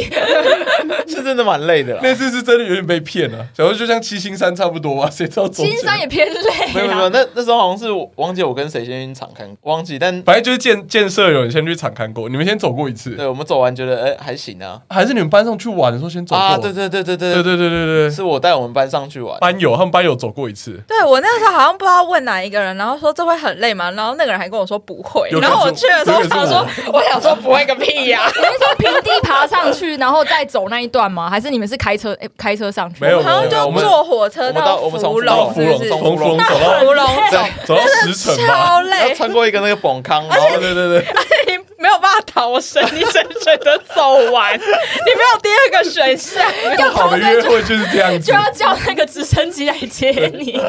[1.08, 1.98] 是真的蛮累的。
[2.02, 5.10] 那次是真的有点被骗了，小时候就像七星山差不多吧？
[5.12, 6.50] 谁知道七星山也偏累。
[6.74, 9.98] 没有没有，那那时候好像是我忘记我跟谁先去场看，忘记。
[9.98, 13.10] 但反正就是建建设有人先去场看过，你们先走过一次。
[13.10, 14.80] 对，我们走完觉得哎还行啊。
[14.88, 16.42] 还是你们班上去玩的时候先走过？
[16.42, 19.38] 啊，对对对对对对对对对对，是我带我们班上去玩。
[19.40, 20.80] 班友他们班友走过一次。
[20.86, 23.90] 对，我那个时候好像不知道问哪一个人，然后说这会很累吗？
[23.92, 25.28] 然后那个人还跟我说不会。
[25.40, 28.22] 然后我去的时候，我想说，我想说不会个屁呀！
[28.26, 31.28] 你是从平地爬上去，然后再走那一段吗？
[31.28, 32.16] 还是你们是开车？
[32.20, 33.04] 哎，开车上去？
[33.04, 46.44] 没有，好像就坐火车到福隆，福隆从福隆走到福隆走，走到石城超累，穿过一个那个崩康，然后对对对，而且你没有办法逃生，你只能选择走完，你没有第二个选项。
[46.78, 50.60] 要好的约会就是这样子，就要叫那个直升机来接你。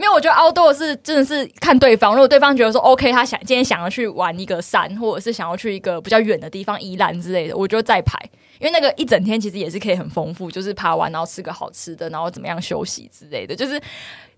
[0.00, 2.14] 没有，我觉得 outdoor 是真的是看对方。
[2.14, 8.18] 如果对方觉得说 OK，他想今天想要去玩一个山，或者是想要去一个比较远的地方，宜兰之类的，我就再排。
[8.58, 13.54] 因为那个一整天其实也是可以很丰富，就是爬完然后吃个好吃的，然后怎么样休息之类的。
[13.54, 13.78] 就是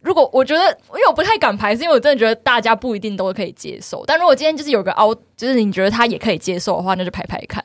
[0.00, 0.62] 如果我觉得，
[0.94, 4.02] 因为我不太敢排，是因为我真的觉得大家不一定都可以接受。
[4.04, 7.62] 但如果今天就是有个 out，就是你觉得他也可以接受的话，那就排排看，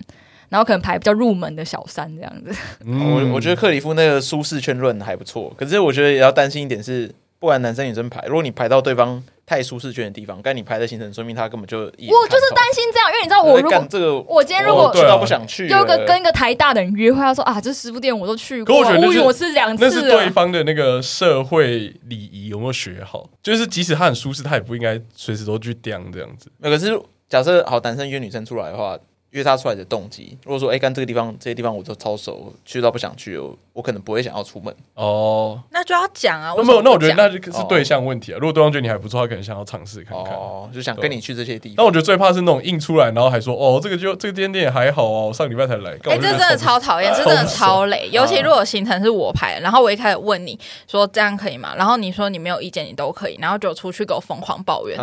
[0.49, 2.55] 然后可能排比较入门的小山这样子。
[2.85, 7.11] 嗯，我我觉得克里夫那个舒适圈论还不错，可是我觉得也要担心一点是。
[7.39, 23.29] 不管男生女生排，如果你排到对方太舒适圈的地方，该你排的行程，说明他根本就我就是担心这样，因为你知道我如果这个我今天如果去到不想去，又个跟一个台大的人约会，他说啊，这师傅店我都去过，可我觉得乌云我是两次，那是对方的那个社会礼仪有没有学好？
[23.43, 26.51] 就是即使他很舒适，他也不应该随时都去叼这样子。
[26.57, 28.97] 那可是假设好男生约女生出来的话。
[29.31, 35.61] 约他出来的动机，如果说哎，干这个地方，这些地方我都超熟，去到不想去，我我可能不会想要出门哦。
[35.71, 38.37] 那就要讲啊，那没有，那我觉得那就是对象问题啊。
[38.39, 41.75] 如果对方觉得你还不错，他可能想要尝试看看，哦，就想跟你去这些地方。
[41.77, 45.91] 那我觉得最怕是那种硬出来，然后还说哦，这个就这个间店还好哦，上礼拜才来。
[46.05, 48.09] 哎，这真的超讨厌，这真的超累。
[48.11, 50.57] 尤其如果行程是我排，然后我一开始问你
[50.87, 51.73] 说这样可以吗？
[51.77, 54.97] 然后你说你没有意见，你都可以，然后就出去给我疯狂抱怨，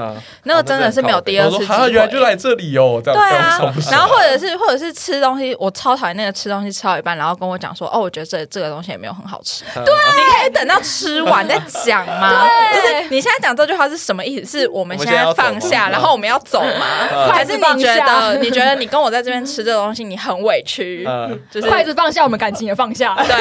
[0.45, 1.91] 那个真的是没有第二次机会。
[1.91, 3.75] 原来就来这里哦，这样对啊。
[3.91, 4.95] 然后或者是或者是。
[4.95, 9.65] 吃东西，我超讨厌那个吃东西吃到一半，然后跟我讲说：“哦，我觉得这这个东西也没有很好吃。
[9.75, 12.49] ”对，你可以等到吃完再讲吗？
[12.73, 14.61] 就是你现在讲这句话是什么意思？
[14.61, 17.29] 是我们现在放下，然后我们要走吗？
[17.33, 21.05] 还是你觉得你觉得你跟我在这边吃这个东西，你很委屈？
[21.51, 23.15] 就是筷子放下，我们感情也放下。
[23.27, 23.35] 对，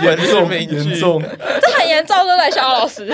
[0.02, 1.22] 严重严重，
[1.60, 3.12] 这很严重，对不对，小老师？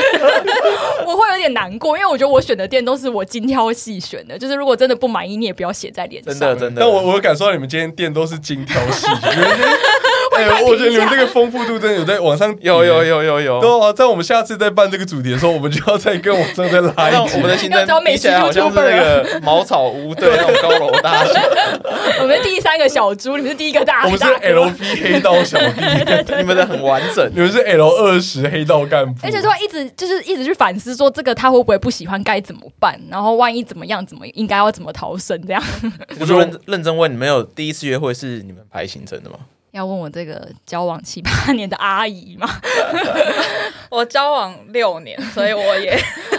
[1.05, 6.31] 我会有点难过，因为我觉得我选的店都是我精挑细选的，就是如果真的不满意，你也不要写在脸上。
[6.31, 9.17] 真的真的，但我我感受到你们今天店都是精挑细选。
[10.37, 13.61] 哎，我觉得你们这个丰富度真的有在往上， 有有有有有。
[13.61, 17.35] 对啊，在我们下次再办这个主题的时候，我们就要再跟往上再拉一级。
[17.37, 21.41] 我们的行程比起来好像是那个茅草屋对那种高楼大厦。
[22.21, 24.05] 我们第三个小猪，你们是第一个大。
[24.07, 27.31] 我们是 LV 黑道小弟，你们的很完整。
[27.35, 33.01] 你们是 L 二十黑道干部，而且说一直就是一直去反思，说这个他会不会不喜欢，该怎么办？
[33.11, 35.41] 然后万一怎么样，怎么应该要怎么逃生？
[35.47, 35.63] 这样。
[36.21, 39.37] 我就认认真问，你们有第一次约会是你们排行程的吗？
[39.77, 42.49] 要问我这个交往七八年的阿姨吗？
[43.91, 45.97] 我交往六年，所以我也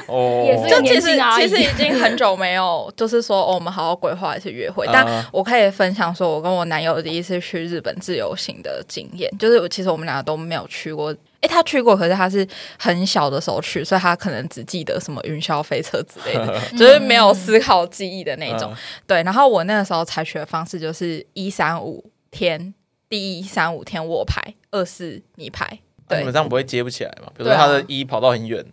[0.08, 1.48] 哦， 也是年轻阿姨。
[1.48, 4.86] 其实已经很久没有，就是说哦，我们好好规划一次约会。
[4.92, 11.16] 但我可以分享说，我跟我男友第一次去日本自由行的经验，就是其实我们两个都没有去过。
[11.42, 12.46] 诶，他去过，可是他是
[12.80, 18.74] 很小的时候去，所以他可能只记得什么云霄飞车之类的，就是没有思考记忆的那种。
[19.06, 22.74] 对，然后我那个时候采取的方式就是一三五天。
[23.10, 27.32] 第一三五天我排，二四你排，对，基本上不会接不起来嘛。
[27.36, 28.66] 比如说他的一跑到很远，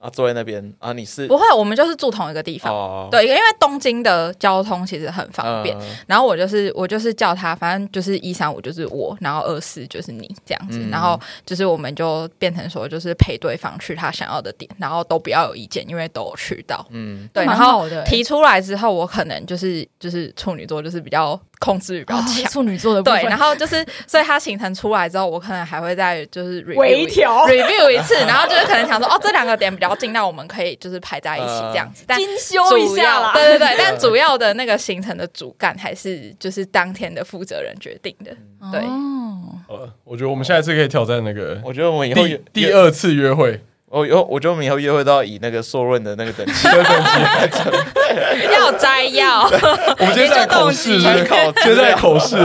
[0.00, 2.72] 啊，坐在那边啊，你是不会，我们就是住同一个地方。
[2.72, 5.76] 哦，对，因为东京的交通其实很方便。
[5.78, 10.78] 嗯然后我就是我就是叫他，反正就是一三五就是我，然后二四就是你这样子。
[10.78, 16.84] 嗯然后就是我们就变成说，就是陪对方去他想要的点，然后都不要有意见，因为都有去到。
[16.90, 22.50] 嗯，对，然后提出来之后，我可能就是就是处女座，就是比较控制欲比较哦强。
[22.50, 32.04] 处女座的部分对，然后就是，所以他行程出来之后，我可能还会再就是 review 微调 review 一次，然后就是可能想说，哦，这两个点比较近，那我们可以就是排在一起这样子。
[32.06, 33.28] 但精修一主下啦。
[33.28, 38.30] 要对对对， 但主要的那个行程的主干还是就是当天的负责人决定的。
[38.70, 43.60] 对，哦，好了，我觉得我们下一次可以挑战那个我觉得我们以后第第，二次约会，
[43.90, 47.60] 我以后我觉得我们以后约会都要以那个硕润的那个等级第二等级来整。
[48.52, 52.36] 要摘要，我们今天在口试，是不是参 考资现在口试，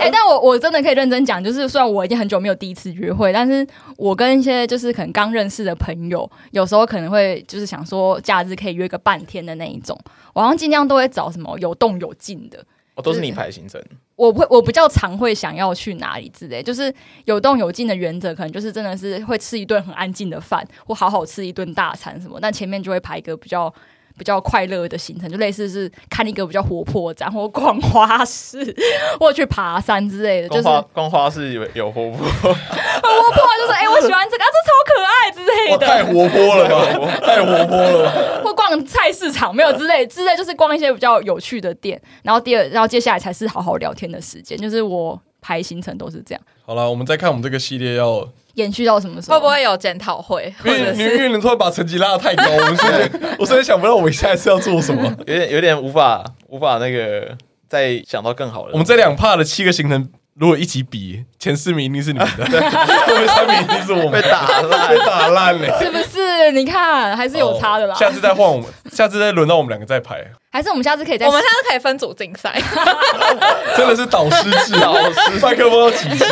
[0.00, 3.66] 哎、但我我真的可以认真讲，就是虽然我已经很久没有第一次约会，但是
[3.96, 9.98] 我跟一些就是可能刚认识的朋友，有时候可能会就是想说假日可以约个半天的那一种，
[10.32, 12.58] 我好像尽量都会找什么有动有静的。
[12.98, 13.80] 哦，都是你排行程，
[14.16, 16.92] 我会我比较常会想要去哪里之类，就是
[17.26, 23.72] 有动有静的原则，可能就是真的是会吃一顿很安静的饭，或好好吃一顿大餐什么，但前面就会排一个比较
[24.18, 28.58] 比较快乐的行程，就类似是看一个比较活泼展，或逛花市，
[29.18, 35.86] 或去爬山之类的，就是逛花光花是有有活泼，很活泼，就是哎、我喜欢这个，啊，这超可爱之类，的。
[35.86, 38.42] 太活泼了吧，太活泼了吧。
[38.44, 42.00] 或逛菜市场没有之类之类，就是逛一些比较有趣的店。
[42.22, 44.58] 然后第二，然后接下来才是好好聊天的时间。
[44.58, 48.28] 就是我排行程都是这样，好了，我们再看我们这个系列要，
[48.58, 49.36] 延续到什么时候？
[49.36, 55.04] 会不会有检讨会，因为你因是为你突然把成绩拉得太高，我们瞬间我现在想不到我们下一次要做什么。
[55.20, 57.36] 有点有点无法无法那个
[57.68, 58.72] 再想到更好的。
[58.72, 62.60] 我们这两趴的七个行程，如果一起比，前四名一定是你们的，
[63.06, 65.78] 后面三名一定是我们被打烂 被打烂了。
[65.80, 66.17] 是不是？
[66.52, 67.94] 你看还是有差的啦。
[67.94, 72.60] 下次再换我们， 下次再轮到我们两个再排，还是我们下次可以再我们下次可以分组竞赛？
[73.76, 76.24] 真的是导师制，导师麦克风要几支？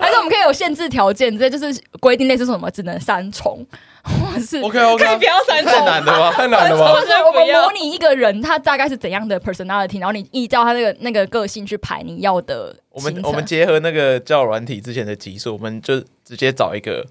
[0.00, 3.64] 还是我们可以有限制条件，这就是规定类似什么只能三重，
[4.02, 6.32] 或是 OK OK，可以不要三重太难了吧？
[6.36, 6.92] 太难了吧？
[6.92, 17.04] 或是我们模拟一个人他大概是怎样的 personality，然后你依照他那个那个个性去排你要的我们我们结合那个交友软体之前的集数，我们就直接找一个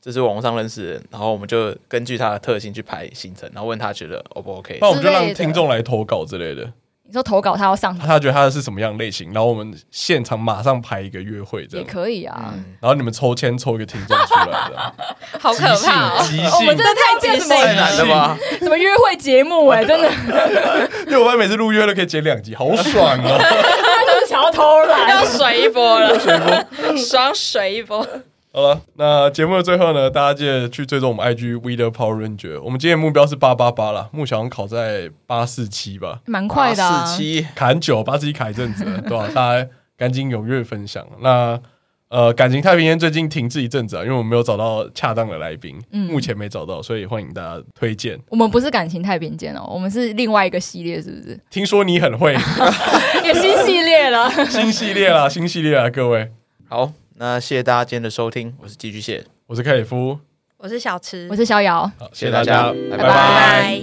[0.00, 4.78] 就是网络上认识的人，然后我们就根据他的特性去排行程，然后问他觉得 O 不 OK？
[4.80, 6.72] 那我们就让听众来投稿之类的，
[7.04, 12.54] 你说投稿他要上他觉得他是什么样类型，然后我们现场马上排一个约会这样也，可以啊。
[12.54, 14.94] 嗯，然后你们抽签抽一个听众出来的，
[15.38, 16.22] 好可怕哦！
[16.22, 16.86] 即兴即兴我们真。
[16.86, 18.38] 的太变什么太难了吧？
[18.60, 20.08] 什么约会节目哎、真的，
[21.08, 23.38] 因为我们每次录约都可以剪两集，好爽哦！
[23.38, 25.24] 他就是想要偷要。
[25.26, 28.06] 水一波了，水一波， 爽水一波。
[28.52, 32.60] 好了，那节目的最后呢，大家记得去追踪我们 IG We The Power Ranger。
[32.60, 41.06] 我们今天目标是八八八啦，目前好像考在八四七吧，蛮快的、啊，四七砍九八四七砍一阵子了，对吧、大家赶紧踊跃分享。
[41.20, 41.60] 那
[42.08, 48.18] 呃，感情太平间最近停滞一阵子啊，因为我们没有找到恰当的来宾，嗯目前没找到，所以欢迎大家推荐。
[48.28, 51.38] 我们不是感情太平间哦，我们是另外一个系列，是不是？
[51.50, 52.32] 听说你很会，
[53.24, 54.28] 也新系列了。
[54.50, 56.32] 新系列啦，新系列啦，各位，
[56.68, 56.90] 好，
[57.20, 60.18] 那谢谢大家今天的收听，我是寄居蟹，我是凯里夫，
[60.56, 63.78] 我是小池，我是逍遥，好，谢谢大家，拜拜。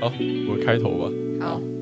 [0.00, 0.12] 好，
[0.48, 1.73] 我开头吧。